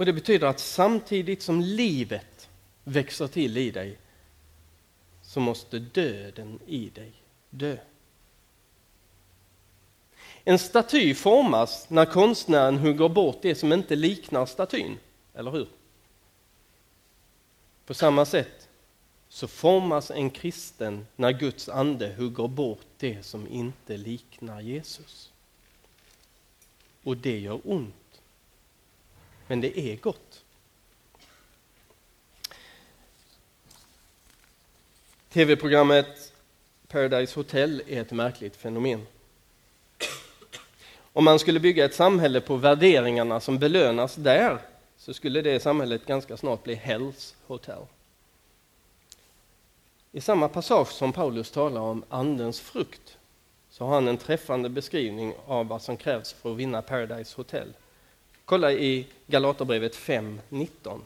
Och 0.00 0.06
Det 0.06 0.12
betyder 0.12 0.46
att 0.46 0.60
samtidigt 0.60 1.42
som 1.42 1.60
livet 1.60 2.48
växer 2.84 3.26
till 3.26 3.56
i 3.56 3.70
dig 3.70 3.98
så 5.22 5.40
måste 5.40 5.78
döden 5.78 6.58
i 6.66 6.88
dig 6.88 7.12
dö. 7.50 7.76
En 10.44 10.58
staty 10.58 11.14
formas 11.14 11.90
när 11.90 12.04
konstnären 12.04 12.78
hugger 12.78 13.08
bort 13.08 13.38
det 13.42 13.54
som 13.54 13.72
inte 13.72 13.96
liknar 13.96 14.46
statyn, 14.46 14.98
eller 15.34 15.50
hur? 15.50 15.68
På 17.86 17.94
samma 17.94 18.24
sätt 18.24 18.68
så 19.28 19.48
formas 19.48 20.10
en 20.10 20.30
kristen 20.30 21.06
när 21.16 21.32
Guds 21.32 21.68
ande 21.68 22.14
hugger 22.14 22.48
bort 22.48 22.86
det 22.98 23.26
som 23.26 23.48
inte 23.48 23.96
liknar 23.96 24.60
Jesus. 24.60 25.32
Och 27.02 27.16
det 27.16 27.38
gör 27.38 27.60
ont. 27.64 27.94
Men 29.50 29.60
det 29.60 29.78
är 29.78 29.96
gott. 29.96 30.44
Tv-programmet 35.28 36.32
Paradise 36.88 37.38
Hotel 37.38 37.82
är 37.86 38.00
ett 38.00 38.12
märkligt 38.12 38.56
fenomen. 38.56 39.06
Om 41.12 41.24
man 41.24 41.38
skulle 41.38 41.60
bygga 41.60 41.84
ett 41.84 41.94
samhälle 41.94 42.40
på 42.40 42.56
värderingarna 42.56 43.40
som 43.40 43.58
belönas 43.58 44.14
där 44.14 44.58
så 44.96 45.14
skulle 45.14 45.42
det 45.42 45.60
samhället 45.60 46.06
ganska 46.06 46.36
snart 46.36 46.64
bli 46.64 46.74
Hells 46.74 47.36
Hotel. 47.46 47.82
I 50.12 50.20
samma 50.20 50.48
passage 50.48 50.88
som 50.92 51.12
Paulus 51.12 51.50
talar 51.50 51.80
om 51.80 52.04
Andens 52.08 52.60
frukt 52.60 53.18
så 53.70 53.84
har 53.84 53.94
han 53.94 54.08
en 54.08 54.18
träffande 54.18 54.68
beskrivning 54.68 55.34
av 55.46 55.68
vad 55.68 55.82
som 55.82 55.96
krävs 55.96 56.32
för 56.32 56.52
att 56.52 56.56
vinna 56.58 56.82
Paradise 56.82 57.36
Hotel. 57.36 57.72
Kolla 58.50 58.72
i 58.72 59.06
Galaterbrevet 59.26 59.96
5.19. 59.96 61.00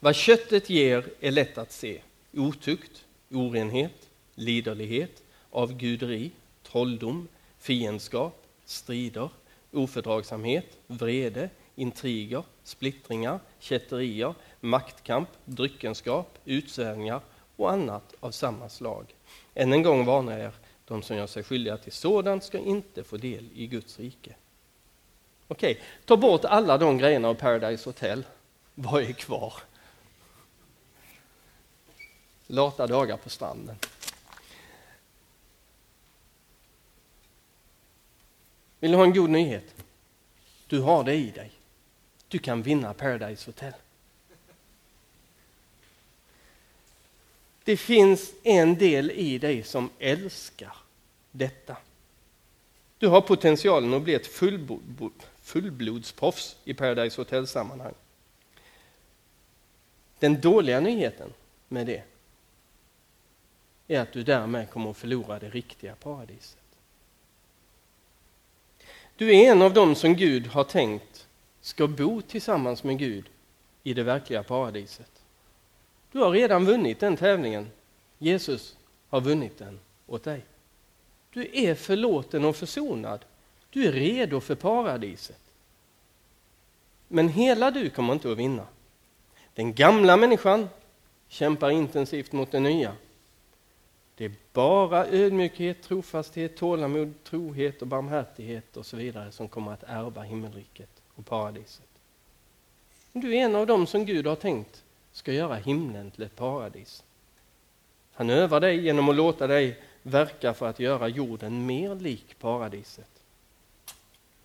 Vad 0.00 0.14
köttet 0.14 0.70
ger 0.70 1.04
är 1.20 1.30
lätt 1.30 1.58
att 1.58 1.72
se. 1.72 2.00
Otukt, 2.32 3.04
orenhet, 3.30 4.08
liderlighet, 4.34 5.22
avguderi, 5.50 6.30
trolldom, 6.62 7.28
fiendskap, 7.58 8.46
strider, 8.64 9.28
ofördragsamhet, 9.72 10.78
vrede, 10.86 11.50
intriger, 11.74 12.42
splittringar, 12.64 13.40
kätterier, 13.58 14.34
maktkamp, 14.60 15.28
dryckenskap, 15.44 16.38
utsvävningar 16.44 17.20
och 17.56 17.72
annat 17.72 18.14
av 18.20 18.30
samma 18.30 18.68
slag. 18.68 19.14
Än 19.54 19.72
en 19.72 19.82
gång 19.82 20.04
varnar 20.04 20.32
jag 20.32 20.40
er, 20.40 20.52
de 20.84 21.02
som 21.02 21.16
gör 21.16 21.26
sig 21.26 21.42
skyldiga 21.42 21.76
till 21.76 21.92
sådant 21.92 22.44
ska 22.44 22.58
inte 22.58 23.04
få 23.04 23.16
del 23.16 23.48
i 23.54 23.66
Guds 23.66 23.98
rike. 23.98 24.34
Okej, 25.48 25.82
ta 26.04 26.16
bort 26.16 26.44
alla 26.44 26.78
de 26.78 26.98
grejerna 26.98 27.28
av 27.28 27.34
Paradise 27.34 27.88
Hotel. 27.88 28.24
Vad 28.74 29.02
är 29.02 29.12
kvar? 29.12 29.54
Lata 32.46 32.86
dagar 32.86 33.16
på 33.16 33.30
stranden. 33.30 33.76
Vill 38.80 38.90
du 38.90 38.96
ha 38.96 39.04
en 39.04 39.14
god 39.14 39.30
nyhet? 39.30 39.74
Du 40.66 40.80
har 40.80 41.04
det 41.04 41.14
i 41.14 41.30
dig. 41.30 41.50
Du 42.28 42.38
kan 42.38 42.62
vinna 42.62 42.94
Paradise 42.94 43.48
Hotel. 43.48 43.72
Det 47.64 47.76
finns 47.76 48.32
en 48.42 48.78
del 48.78 49.10
i 49.10 49.38
dig 49.38 49.62
som 49.62 49.90
älskar 49.98 50.76
detta. 51.30 51.76
Du 52.98 53.08
har 53.08 53.20
potentialen 53.20 53.94
att 53.94 54.02
bli 54.02 54.14
ett 54.14 54.26
fullblodsproffs 55.46 56.56
i 56.64 56.74
Paradise 56.74 57.20
Hotel-sammanhang. 57.20 57.94
Den 60.18 60.40
dåliga 60.40 60.80
nyheten 60.80 61.32
med 61.68 61.86
det 61.86 62.02
är 63.88 64.00
att 64.00 64.12
du 64.12 64.22
därmed 64.22 64.70
kommer 64.70 64.90
att 64.90 64.96
förlora 64.96 65.38
det 65.38 65.50
riktiga 65.50 65.94
paradiset. 65.94 66.62
Du 69.16 69.34
är 69.34 69.52
en 69.52 69.62
av 69.62 69.74
dem 69.74 69.94
som 69.94 70.14
Gud 70.14 70.46
har 70.46 70.64
tänkt 70.64 71.26
ska 71.60 71.86
bo 71.86 72.20
tillsammans 72.20 72.84
med 72.84 72.98
Gud 72.98 73.28
i 73.82 73.94
det 73.94 74.02
verkliga 74.02 74.42
paradiset. 74.42 75.22
Du 76.12 76.18
har 76.18 76.30
redan 76.30 76.64
vunnit 76.64 77.00
den 77.00 77.16
tävlingen. 77.16 77.70
Jesus 78.18 78.76
har 79.08 79.20
vunnit 79.20 79.58
den 79.58 79.80
åt 80.06 80.24
dig. 80.24 80.44
Du 81.30 81.50
är 81.52 81.74
förlåten 81.74 82.44
och 82.44 82.56
försonad. 82.56 83.24
Du 83.76 83.88
är 83.88 83.92
redo 83.92 84.40
för 84.40 84.54
paradiset. 84.54 85.40
Men 87.08 87.28
hela 87.28 87.70
du 87.70 87.90
kommer 87.90 88.12
inte 88.12 88.32
att 88.32 88.38
vinna. 88.38 88.66
Den 89.54 89.74
gamla 89.74 90.16
människan 90.16 90.68
kämpar 91.28 91.70
intensivt 91.70 92.32
mot 92.32 92.50
den 92.50 92.62
nya. 92.62 92.92
Det 94.14 94.24
är 94.24 94.32
bara 94.52 95.06
ödmjukhet, 95.06 95.82
trofasthet, 95.82 96.56
tålamod, 96.56 97.14
trohet 97.24 97.82
och 97.82 97.88
barmhärtighet 97.88 98.76
och 98.76 98.86
så 98.86 98.96
vidare 98.96 99.32
som 99.32 99.48
kommer 99.48 99.72
att 99.72 99.82
ärva 99.82 100.22
himmelriket 100.22 100.90
och 101.14 101.26
paradiset. 101.26 101.88
Du 103.12 103.36
är 103.36 103.44
en 103.44 103.56
av 103.56 103.66
dem 103.66 103.86
som 103.86 104.04
Gud 104.04 104.26
har 104.26 104.36
tänkt 104.36 104.84
ska 105.12 105.32
göra 105.32 105.54
himlen 105.54 106.10
till 106.10 106.22
ett 106.22 106.36
paradis. 106.36 107.04
Han 108.12 108.30
övar 108.30 108.60
dig 108.60 108.84
genom 108.84 109.08
att 109.08 109.16
låta 109.16 109.46
dig 109.46 109.82
verka 110.02 110.54
för 110.54 110.66
att 110.68 110.80
göra 110.80 111.08
jorden 111.08 111.66
mer 111.66 111.94
lik 111.94 112.38
paradiset. 112.38 113.08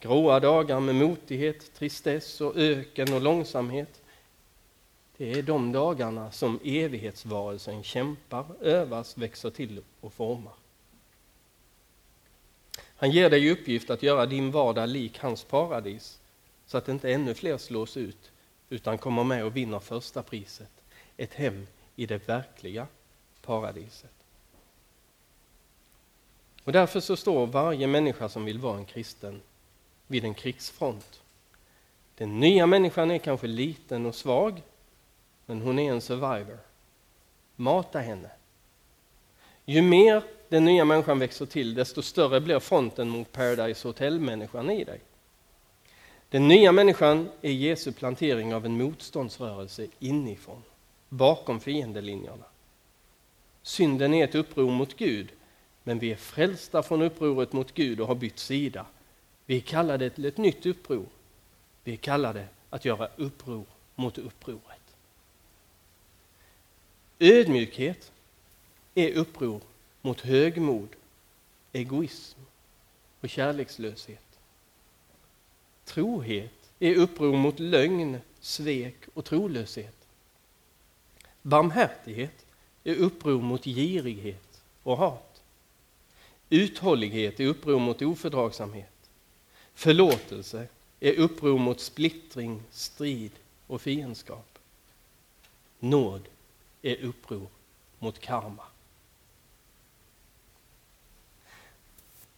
Gråa 0.02 0.40
dagar 0.40 0.80
med 0.80 0.96
motighet, 0.96 1.74
tristess 1.74 2.42
och 2.42 2.58
öken 2.58 3.14
och 3.14 3.22
långsamhet. 3.22 4.02
Det 5.18 5.32
är 5.32 5.42
de 5.42 5.72
dagarna 5.72 6.32
som 6.32 6.60
evighetsvarelsen 6.64 7.84
kämpar, 7.84 8.46
övas, 8.62 9.18
växer 9.18 9.50
till 9.50 9.82
och 10.02 10.14
formar. 10.14 10.54
Han 12.96 13.12
ger 13.12 13.30
dig 13.30 13.46
i 13.46 13.52
uppgift 13.52 13.90
att 13.90 14.04
göra 14.04 14.26
din 14.26 14.52
vardag 14.52 14.90
lik 14.90 15.20
hans 15.20 15.44
paradis 15.44 16.20
så 16.66 16.78
att 16.78 16.90
inte 16.90 17.14
ännu 17.14 17.34
fler 17.34 17.58
slås 17.58 17.98
ut 17.98 18.32
utan 18.70 18.98
kommer 18.98 19.24
med 19.24 19.46
och 19.46 19.56
vinner 19.56 19.80
första 19.80 20.24
priset, 20.24 20.72
ett 21.18 21.34
hem 21.34 21.68
i 21.96 22.06
det 22.06 22.28
verkliga 22.28 22.88
paradiset. 23.42 24.12
Och 26.64 26.72
därför 26.72 27.00
så 27.00 27.16
står 27.16 27.48
varje 27.48 27.88
människa 27.88 28.30
som 28.30 28.46
vill 28.46 28.60
vara 28.60 28.78
en 28.78 28.86
kristen 28.86 29.42
vid 30.12 30.26
en 30.26 30.34
krigsfront. 30.34 31.22
Den 32.16 32.40
nya 32.40 32.66
människan 32.66 33.12
är 33.12 33.18
kanske 33.18 33.48
liten 33.48 34.06
och 34.06 34.16
svag, 34.16 34.62
men 35.46 35.62
hon 35.62 35.80
är 35.80 35.92
en 35.92 36.02
survivor. 36.02 36.58
Mata 37.56 38.00
henne. 38.00 38.30
Ju 39.66 39.82
mer 39.82 40.24
den 40.50 40.66
nya 40.66 40.86
människan 40.86 41.20
växer 41.20 41.46
till, 41.46 41.74
desto 41.74 42.02
större 42.02 42.42
blir 42.42 42.60
fronten 42.60 43.10
mot 43.10 43.32
Paradise 43.32 43.88
Hotel-människan 43.88 44.70
i 44.70 44.84
dig. 44.84 45.00
Den 46.30 46.48
nya 46.48 46.72
människan 46.72 47.30
är 47.42 47.52
Jesu 47.52 47.92
plantering 47.92 48.54
av 48.54 48.66
en 48.66 48.78
motståndsrörelse 48.78 49.88
inifrån, 50.00 50.64
bakom 51.10 51.60
fiendelinjerna. 51.60 52.46
Synden 53.64 54.14
är 54.14 54.24
ett 54.24 54.36
uppror 54.36 54.72
mot 54.72 54.98
Gud, 54.98 55.32
men 55.84 56.00
vi 56.00 56.12
är 56.12 56.16
frälsta 56.16 56.84
från 56.84 57.02
upproret 57.02 57.54
mot 57.54 57.74
Gud 57.74 58.00
och 58.00 58.08
har 58.08 58.16
bytt 58.16 58.40
sida. 58.40 58.86
Vi 59.52 59.62
kallar 59.62 59.98
det 59.98 60.10
till 60.10 60.26
ett 60.26 60.38
nytt 60.38 60.66
uppror. 60.66 61.06
Vi 61.84 61.98
kallar 61.98 62.34
det 62.34 62.48
att 62.70 62.86
göra 62.86 63.10
uppror 63.16 63.66
mot 63.96 64.18
upproret. 64.18 64.96
Ödmjukhet 67.20 68.12
är 68.96 69.14
uppror 69.14 69.62
mot 70.02 70.22
högmod, 70.22 70.88
egoism 71.72 72.40
och 73.22 73.30
kärlekslöshet. 73.30 74.40
Trohet 75.86 76.72
är 76.80 76.96
uppror 76.96 77.38
mot 77.38 77.60
lögn, 77.60 78.20
svek 78.40 78.98
och 79.14 79.26
trolöshet. 79.26 80.08
Barmhärtighet 81.42 82.46
är 82.84 82.96
uppror 82.96 83.42
mot 83.42 83.64
girighet 83.64 84.62
och 84.84 84.98
hat. 84.98 85.42
Uthållighet 86.50 87.40
är 87.40 87.48
uppror 87.48 87.80
mot 87.80 88.02
ofördragsamhet. 88.02 88.91
Förlåtelse 89.74 90.68
är 91.00 91.14
uppror 91.14 91.60
mot 91.60 91.80
splittring, 91.80 92.64
strid 92.72 93.32
och 93.68 93.82
fiendskap. 93.82 94.60
Nåd 95.80 96.28
är 96.82 97.04
uppror 97.04 97.48
mot 98.00 98.20
karma. 98.20 98.64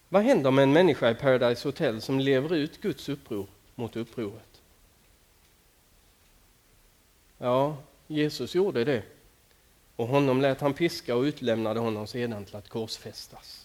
Vad 0.09 0.23
händer 0.23 0.51
med 0.51 0.63
en 0.63 0.73
människa 0.73 1.11
i 1.11 1.15
Paradise 1.15 1.67
Hotel 1.67 2.01
som 2.01 2.19
lever 2.19 2.53
ut 2.53 2.81
Guds 2.81 3.09
uppror 3.09 3.47
mot 3.75 3.95
upproret? 3.95 4.61
Ja, 7.37 7.77
Jesus 8.07 8.55
gjorde 8.55 8.83
det. 8.83 9.03
Och 9.95 10.07
honom 10.07 10.41
lät 10.41 10.61
han 10.61 10.73
piska 10.73 11.15
och 11.15 11.21
utlämnade 11.21 11.79
honom 11.79 12.07
sedan 12.07 12.45
till 12.45 12.55
att 12.55 12.69
korsfästas. 12.69 13.62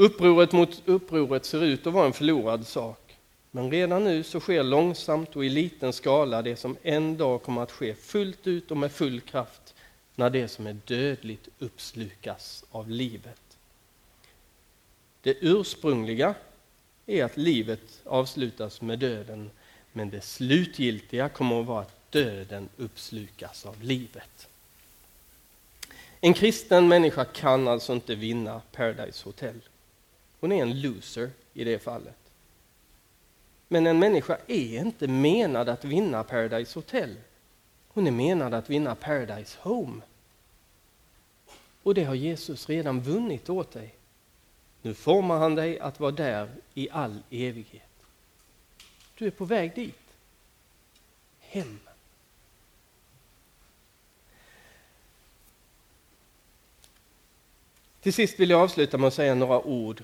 Upproret 0.00 0.52
mot 0.52 0.82
upproret 0.86 1.44
ser 1.44 1.64
ut 1.64 1.86
att 1.86 1.92
vara 1.92 2.06
en 2.06 2.12
förlorad 2.12 2.66
sak. 2.66 3.16
Men 3.50 3.70
redan 3.70 4.04
nu 4.04 4.22
så 4.22 4.40
sker 4.40 4.62
långsamt 4.62 5.36
och 5.36 5.44
i 5.44 5.48
liten 5.48 5.92
skala 5.92 6.42
det 6.42 6.56
som 6.56 6.76
en 6.82 7.16
dag 7.16 7.42
kommer 7.42 7.62
att 7.62 7.72
ske 7.72 7.94
fullt 7.94 8.46
ut 8.46 8.70
och 8.70 8.76
med 8.76 8.92
full 8.92 9.20
kraft 9.20 9.74
när 10.14 10.30
det 10.30 10.48
som 10.48 10.66
är 10.66 10.76
dödligt 10.84 11.48
uppslukas 11.58 12.64
av 12.70 12.90
livet. 12.90 13.40
Det 15.22 15.34
ursprungliga 15.40 16.34
är 17.06 17.24
att 17.24 17.36
livet 17.36 18.00
avslutas 18.04 18.80
med 18.80 18.98
döden, 18.98 19.50
men 19.92 20.10
det 20.10 20.20
slutgiltiga 20.20 21.28
kommer 21.28 21.60
att 21.60 21.66
vara 21.66 21.80
att 21.80 22.12
döden 22.12 22.68
uppslukas 22.76 23.66
av 23.66 23.82
livet. 23.82 24.48
En 26.20 26.34
kristen 26.34 26.88
människa 26.88 27.24
kan 27.24 27.68
alltså 27.68 27.92
inte 27.92 28.14
vinna 28.14 28.60
Paradise 28.72 29.24
Hotel. 29.24 29.60
Hon 30.40 30.52
är 30.52 30.62
en 30.62 30.80
loser 30.80 31.30
i 31.54 31.64
det 31.64 31.78
fallet. 31.78 32.16
Men 33.68 33.86
en 33.86 33.98
människa 33.98 34.38
är 34.46 34.80
inte 34.80 35.08
menad 35.08 35.68
att 35.68 35.84
vinna 35.84 36.24
Paradise 36.24 36.78
Hotel. 36.78 37.16
Hon 37.88 38.06
är 38.06 38.10
menad 38.10 38.54
att 38.54 38.70
vinna 38.70 38.94
Paradise 38.94 39.58
Home. 39.60 40.02
Och 41.82 41.94
det 41.94 42.04
har 42.04 42.14
Jesus 42.14 42.68
redan 42.68 43.00
vunnit 43.00 43.50
åt 43.50 43.72
dig. 43.72 43.94
Nu 44.82 44.94
formar 44.94 45.38
han 45.38 45.54
dig 45.54 45.80
att 45.80 46.00
vara 46.00 46.10
där 46.10 46.50
i 46.74 46.90
all 46.90 47.18
evighet. 47.30 47.82
Du 49.14 49.26
är 49.26 49.30
på 49.30 49.44
väg 49.44 49.74
dit. 49.74 49.94
Hem. 51.40 51.78
Till 58.00 58.12
sist 58.12 58.40
vill 58.40 58.50
jag 58.50 58.60
avsluta 58.60 58.98
med 58.98 59.08
att 59.08 59.14
säga 59.14 59.34
några 59.34 59.60
ord 59.60 60.02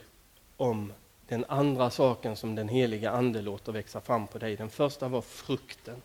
om 0.57 0.93
den 1.29 1.45
andra 1.49 1.91
saken 1.91 2.37
som 2.37 2.55
den 2.55 2.69
heliga 2.69 3.11
Ande 3.11 3.43
låter 3.43 3.73
växa 3.73 4.01
fram 4.01 4.27
på 4.27 4.39
dig. 4.39 4.57
Den 4.57 4.71
första 4.71 5.09
var 5.09 5.21
frukten. 5.21 6.03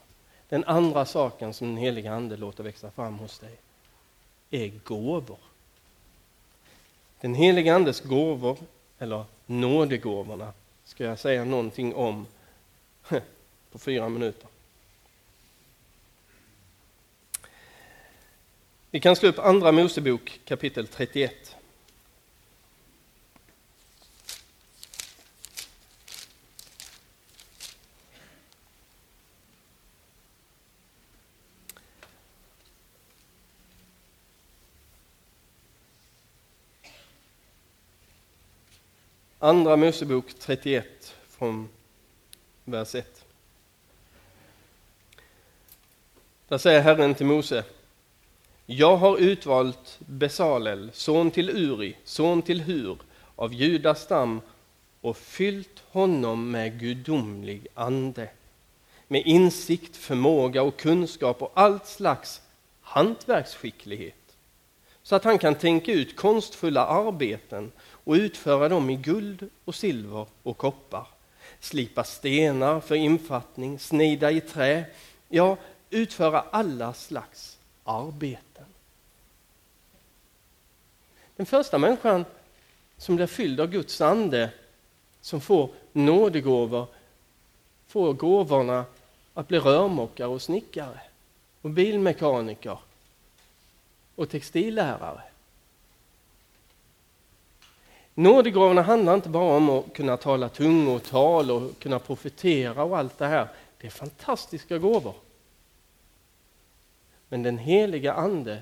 Den 0.50 0.64
andra 0.64 1.06
saken 1.06 1.54
som 1.54 1.68
den 1.68 1.78
heliga 1.78 2.14
Ande 2.14 2.38
låter 2.38 2.64
växa 2.64 2.92
fram 2.92 3.20
hos 3.20 3.40
dig 3.40 3.58
är 4.50 4.72
gåvor. 4.84 5.38
Den 7.22 7.36
heliga 7.36 7.76
Andes 7.76 8.02
gåvor, 8.02 8.58
eller 9.00 9.26
nådegåvorna, 9.46 10.54
ska 10.84 11.04
jag 11.04 11.20
säga 11.20 11.46
någonting 11.46 11.96
om 11.96 12.26
på 13.72 13.80
fyra 13.80 14.10
minuter. 14.10 14.50
Vi 18.92 19.00
kan 19.00 19.16
slå 19.16 19.30
upp 19.30 19.40
Andra 19.40 19.72
Mosebok 19.72 20.40
kapitel 20.46 20.88
31. 20.88 21.56
Andra 39.44 39.76
Mosebok 39.76 40.34
31 40.40 41.16
från 41.30 41.70
vers 42.66 42.96
1. 42.96 43.26
Där 46.48 46.58
säger 46.58 46.82
Herren 46.82 47.16
till 47.16 47.26
Mose. 47.26 47.64
Jag 48.66 48.98
har 48.98 49.18
utvalt 49.18 50.00
Besalel, 50.00 50.90
son 50.94 51.32
till 51.32 51.50
Uri, 51.50 51.98
son 52.04 52.42
till 52.42 52.62
Hur, 52.62 52.98
av 53.36 53.54
Judas 53.54 54.02
stam 54.02 54.42
och 55.02 55.18
fyllt 55.18 55.84
honom 55.92 56.52
med 56.52 56.80
gudomlig 56.80 57.68
ande, 57.74 58.30
med 59.08 59.22
insikt, 59.26 59.98
förmåga 59.98 60.64
och 60.64 60.78
kunskap 60.78 61.42
och 61.42 61.52
allt 61.54 61.88
slags 61.88 62.42
hantverksskicklighet, 62.82 64.36
så 65.04 65.16
att 65.16 65.24
han 65.24 65.40
kan 65.40 65.56
tänka 65.56 65.92
ut 65.92 66.16
konstfulla 66.16 66.86
arbeten 66.86 67.72
och 68.04 68.14
utföra 68.14 68.70
dem 68.70 68.90
i 68.90 68.96
guld 68.96 69.50
och 69.66 69.76
silver 69.76 70.26
och 70.44 70.58
koppar. 70.58 71.08
Slipa 71.60 72.04
stenar 72.04 72.80
för 72.80 72.96
infattning, 72.96 73.80
snida 73.80 74.32
i 74.32 74.42
trä, 74.42 74.86
ja, 75.30 75.58
utföra 75.90 76.42
alla 76.42 76.94
slags 76.94 77.58
arbeten. 77.84 78.66
Den 81.36 81.46
första 81.46 81.78
människan 81.78 82.26
som 82.98 83.16
blir 83.16 83.28
fylld 83.28 83.60
av 83.60 83.68
Guds 83.68 84.02
ande, 84.02 84.52
som 85.22 85.42
får 85.42 85.70
nådegåvor, 85.92 86.88
får 87.88 88.14
gåvorna 88.14 88.86
att 89.34 89.48
bli 89.48 89.60
rörmokare 89.60 90.28
och 90.28 90.42
snickare 90.42 91.00
och 91.62 91.70
bilmekaniker 91.70 92.78
och 94.16 94.30
textillärare. 94.30 95.22
Nådegåvorna 98.14 98.82
handlar 98.82 99.16
inte 99.16 99.30
bara 99.30 99.56
om 99.56 99.70
att 99.70 99.94
kunna 99.94 100.18
tala 100.18 100.50
tungotal 100.50 101.52
och 101.52 101.80
kunna 101.80 102.00
profetera 102.00 102.84
och 102.84 102.98
allt 102.98 103.18
det 103.18 103.28
här. 103.28 103.48
Det 103.78 103.88
är 103.88 103.92
fantastiska 103.92 104.78
gåvor. 104.78 105.14
Men 107.30 107.44
den 107.44 107.58
heliga 107.58 108.14
ande 108.14 108.62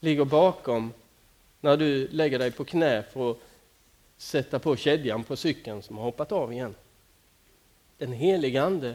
ligger 0.00 0.24
bakom 0.24 0.92
när 1.60 1.76
du 1.76 2.08
lägger 2.08 2.38
dig 2.38 2.50
på 2.50 2.64
knä 2.64 3.02
för 3.12 3.30
att 3.30 3.38
sätta 4.16 4.58
på 4.58 4.76
kedjan 4.76 5.24
på 5.24 5.36
cykeln 5.36 5.82
som 5.82 5.96
har 5.96 6.04
hoppat 6.04 6.32
av 6.32 6.52
igen. 6.52 6.74
Den 7.98 8.12
heliga 8.12 8.62
ande 8.62 8.94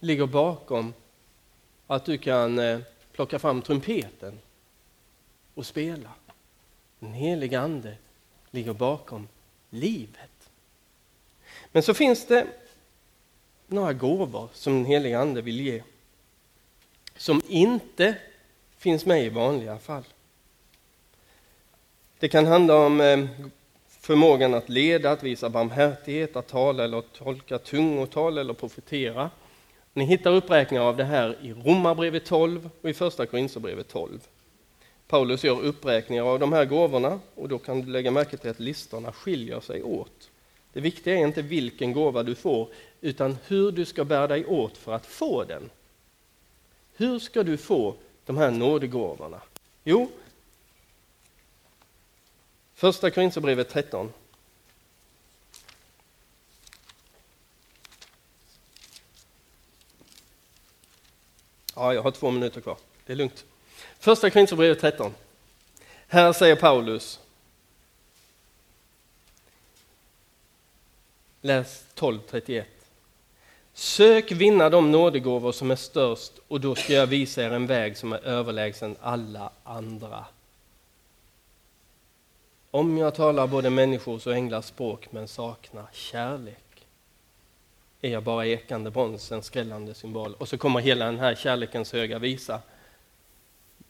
ligger 0.00 0.26
bakom 0.26 0.94
att 1.86 2.04
du 2.04 2.18
kan 2.18 2.58
eh, 2.58 2.78
plocka 3.12 3.38
fram 3.38 3.62
trumpeten 3.62 4.38
och 5.54 5.66
spela. 5.66 6.10
Den 6.98 7.12
heliga 7.12 7.60
ande 7.60 7.96
ligger 8.50 8.72
bakom 8.72 9.28
livet. 9.70 10.50
Men 11.72 11.82
så 11.82 11.94
finns 11.94 12.26
det 12.26 12.46
några 13.66 13.92
gåvor 13.92 14.48
som 14.52 14.72
den 14.72 14.84
helige 14.84 15.18
ande 15.18 15.42
vill 15.42 15.60
ge 15.60 15.82
som 17.16 17.42
inte 17.48 18.14
finns 18.76 19.06
med 19.06 19.24
i 19.24 19.28
vanliga 19.28 19.78
fall. 19.78 20.04
Det 22.18 22.28
kan 22.28 22.46
handla 22.46 22.76
om 22.76 23.00
eh, 23.00 23.26
förmågan 23.88 24.54
att 24.54 24.68
leda, 24.68 25.10
att 25.10 25.22
visa 25.22 25.48
barmhärtighet, 25.48 26.36
att 26.36 26.48
tala 26.48 26.84
eller 26.84 27.00
tolka 27.00 27.58
tungotal 27.58 28.38
eller 28.38 28.54
profetera. 28.54 29.30
Ni 29.92 30.04
hittar 30.04 30.30
uppräkningar 30.30 30.82
av 30.82 30.96
det 30.96 31.04
här 31.04 31.36
i 31.42 31.52
Romarbrevet 31.52 32.24
12 32.24 32.70
och 32.82 32.90
i 32.90 32.94
Första 32.94 33.26
Korinthierbrevet 33.26 33.88
12. 33.88 34.20
Paulus 35.08 35.44
gör 35.44 35.60
uppräkningar 35.60 36.22
av 36.22 36.38
de 36.38 36.52
här 36.52 36.64
gåvorna 36.64 37.20
och 37.34 37.48
då 37.48 37.58
kan 37.58 37.80
du 37.80 37.92
lägga 37.92 38.10
märke 38.10 38.36
till 38.36 38.50
att 38.50 38.60
listorna 38.60 39.12
skiljer 39.12 39.60
sig 39.60 39.82
åt. 39.82 40.30
Det 40.72 40.80
viktiga 40.80 41.14
är 41.14 41.18
inte 41.18 41.42
vilken 41.42 41.92
gåva 41.92 42.22
du 42.22 42.34
får 42.34 42.68
utan 43.00 43.36
hur 43.46 43.72
du 43.72 43.84
ska 43.84 44.04
bära 44.04 44.26
dig 44.26 44.46
åt 44.46 44.76
för 44.76 44.92
att 44.92 45.06
få 45.06 45.44
den. 45.44 45.70
Hur 46.96 47.18
ska 47.18 47.42
du 47.42 47.56
få 47.56 47.94
de 48.26 48.36
här 48.36 48.50
nådegåvorna? 48.50 49.40
Jo, 49.84 50.10
Första 52.74 53.10
Korinthierbrevet 53.10 53.68
13. 53.68 54.12
Ja, 61.74 61.94
jag 61.94 62.02
har 62.02 62.10
två 62.10 62.30
minuter 62.30 62.60
kvar. 62.60 62.78
Det 63.06 63.12
är 63.12 63.16
lugnt. 63.16 63.44
Första 63.98 64.30
Korinthierbrevet 64.30 64.80
13. 64.80 65.14
Här 66.08 66.32
säger 66.32 66.56
Paulus. 66.56 67.20
Läs 71.40 71.84
12.31. 71.94 72.64
Sök 73.72 74.32
vinna 74.32 74.70
de 74.70 74.92
nådegåvor 74.92 75.52
som 75.52 75.70
är 75.70 75.76
störst 75.76 76.32
och 76.48 76.60
då 76.60 76.74
ska 76.74 76.92
jag 76.92 77.06
visa 77.06 77.42
er 77.42 77.50
en 77.50 77.66
väg 77.66 77.96
som 77.96 78.12
är 78.12 78.18
överlägsen 78.18 78.96
alla 79.00 79.50
andra. 79.64 80.24
Om 82.70 82.98
jag 82.98 83.14
talar 83.14 83.46
både 83.46 83.70
människors 83.70 84.26
och 84.26 84.34
änglars 84.34 84.64
språk 84.64 85.08
men 85.10 85.28
saknar 85.28 85.86
kärlek 85.92 86.86
är 88.00 88.10
jag 88.10 88.22
bara 88.22 88.46
ekande 88.46 88.90
brons, 88.90 89.32
en 89.32 89.42
skrällande 89.42 89.94
symbol. 89.94 90.34
Och 90.34 90.48
så 90.48 90.58
kommer 90.58 90.80
hela 90.80 91.04
den 91.04 91.18
här 91.18 91.34
kärlekens 91.34 91.92
höga 91.92 92.18
visa 92.18 92.60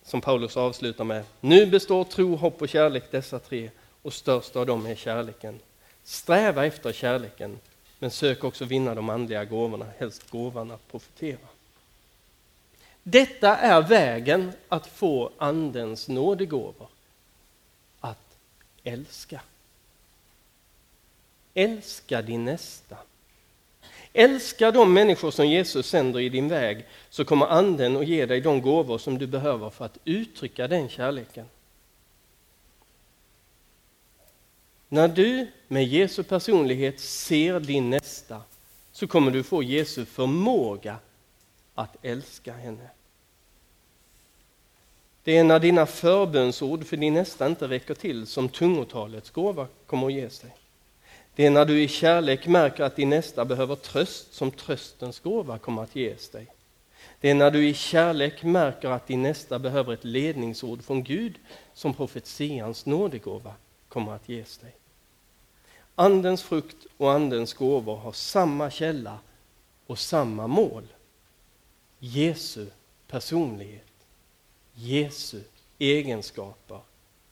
som 0.08 0.20
Paulus 0.20 0.56
avslutar 0.56 1.04
med. 1.04 1.24
Nu 1.40 1.66
består 1.66 2.04
tro, 2.04 2.36
hopp 2.36 2.62
och 2.62 2.68
kärlek 2.68 3.10
dessa 3.10 3.38
tre 3.38 3.70
och 4.02 4.12
störst 4.12 4.56
av 4.56 4.66
dem 4.66 4.86
är 4.86 4.94
kärleken. 4.94 5.58
Sträva 6.04 6.66
efter 6.66 6.92
kärleken 6.92 7.58
men 7.98 8.10
sök 8.10 8.44
också 8.44 8.64
vinna 8.64 8.94
de 8.94 9.08
andliga 9.08 9.44
gåvorna, 9.44 9.86
helst 9.98 10.30
gåvan 10.30 10.70
att 10.70 10.90
profetera. 10.90 11.48
Detta 13.02 13.56
är 13.56 13.82
vägen 13.82 14.52
att 14.68 14.86
få 14.86 15.30
Andens 15.38 16.08
nådegåvor 16.08 16.88
älska. 18.88 19.40
Älska 21.54 22.22
din 22.22 22.44
nästa. 22.44 22.96
Älska 24.18 24.70
de 24.70 24.92
människor 24.94 25.30
som 25.30 25.48
Jesus 25.48 25.86
sänder 25.86 26.20
i 26.20 26.28
din 26.28 26.48
väg 26.48 26.84
så 27.10 27.24
kommer 27.24 27.46
anden 27.46 27.96
att 27.96 28.06
ge 28.06 28.26
dig 28.26 28.40
de 28.40 28.62
gåvor 28.62 28.98
som 28.98 29.18
du 29.18 29.26
behöver 29.26 29.70
för 29.70 29.84
att 29.84 29.98
uttrycka 30.04 30.68
den 30.68 30.88
kärleken. 30.88 31.46
När 34.88 35.08
du 35.08 35.46
med 35.68 35.84
Jesu 35.84 36.22
personlighet 36.22 37.00
ser 37.00 37.60
din 37.60 37.90
nästa 37.90 38.42
så 38.92 39.06
kommer 39.06 39.30
du 39.30 39.42
få 39.42 39.62
Jesu 39.62 40.04
förmåga 40.04 40.96
att 41.74 41.96
älska 42.02 42.52
henne. 42.52 42.88
Det 45.24 45.36
är 45.36 45.44
när 45.44 45.58
dina 45.58 45.86
förbönsord 45.86 46.86
för 46.86 46.96
din 46.96 47.14
nästa 47.14 47.46
inte 47.46 47.68
räcker 47.68 47.94
till 47.94 48.26
som 48.26 48.48
tungotalets 48.48 49.30
gåva 49.30 49.66
kommer 49.86 50.06
att 50.06 50.12
ge 50.12 50.30
sig. 50.30 50.50
Det 51.38 51.46
är 51.46 51.50
när 51.50 51.64
du 51.64 51.82
i 51.82 51.88
kärlek 51.88 52.46
märker 52.46 52.84
att 52.84 52.96
din 52.96 53.10
nästa 53.10 53.44
behöver 53.44 53.76
tröst 53.76 54.34
som 54.34 54.50
tröstens 54.50 55.20
gåva 55.20 55.58
kommer 55.58 55.82
att 55.82 55.96
ges 55.96 56.28
dig. 56.28 56.46
Det 57.20 57.30
är 57.30 57.34
när 57.34 57.50
du 57.50 57.68
i 57.68 57.74
kärlek 57.74 58.42
märker 58.42 58.88
att 58.88 59.06
din 59.06 59.22
nästa 59.22 59.58
behöver 59.58 59.92
ett 59.92 60.04
ledningsord 60.04 60.84
från 60.84 61.02
Gud 61.02 61.38
som 61.74 61.94
profetians 61.94 62.86
nådegåva 62.86 63.52
kommer 63.88 64.12
att 64.12 64.28
ges 64.28 64.58
dig. 64.58 64.72
Andens 65.94 66.42
frukt 66.42 66.86
och 66.96 67.12
Andens 67.12 67.54
gåvor 67.54 67.96
har 67.96 68.12
samma 68.12 68.70
källa 68.70 69.18
och 69.86 69.98
samma 69.98 70.46
mål. 70.46 70.86
Jesu 71.98 72.66
personlighet. 73.08 73.92
Jesu 74.74 75.40
egenskaper 75.78 76.80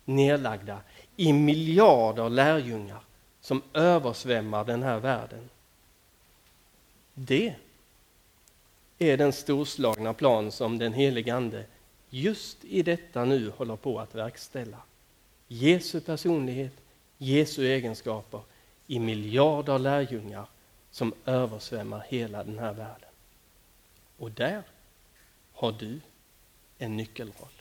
nedlagda 0.05 0.81
i 1.17 1.33
miljarder 1.33 2.29
lärjungar 2.31 3.06
som 3.47 3.63
översvämmar 3.75 4.65
den 4.65 4.83
här 4.83 4.99
världen. 4.99 5.49
Det 7.15 7.55
är 8.99 9.17
den 9.17 9.33
storslagna 9.33 10.15
plan 10.15 10.53
som 10.53 10.79
den 10.79 10.93
helige 10.93 11.35
Ande 11.35 11.65
just 12.11 12.65
i 12.65 12.83
detta 12.83 13.25
nu 13.25 13.51
håller 13.51 13.77
på 13.77 14.01
att 14.01 14.15
verkställa. 14.15 14.79
Jesu 15.49 16.01
personlighet, 16.01 16.73
Jesu 17.19 17.67
egenskaper 17.67 18.41
i 18.87 18.99
miljarder 18.99 19.79
lärjungar 19.79 20.47
som 20.91 21.15
översvämmar 21.25 22.07
hela 22.09 22.45
den 22.45 22.59
här 22.59 22.73
världen. 22.73 23.11
Och 24.19 24.31
där 24.31 24.63
har 25.53 25.73
du 25.73 26.01
en 26.79 26.97
nyckelroll. 26.97 27.56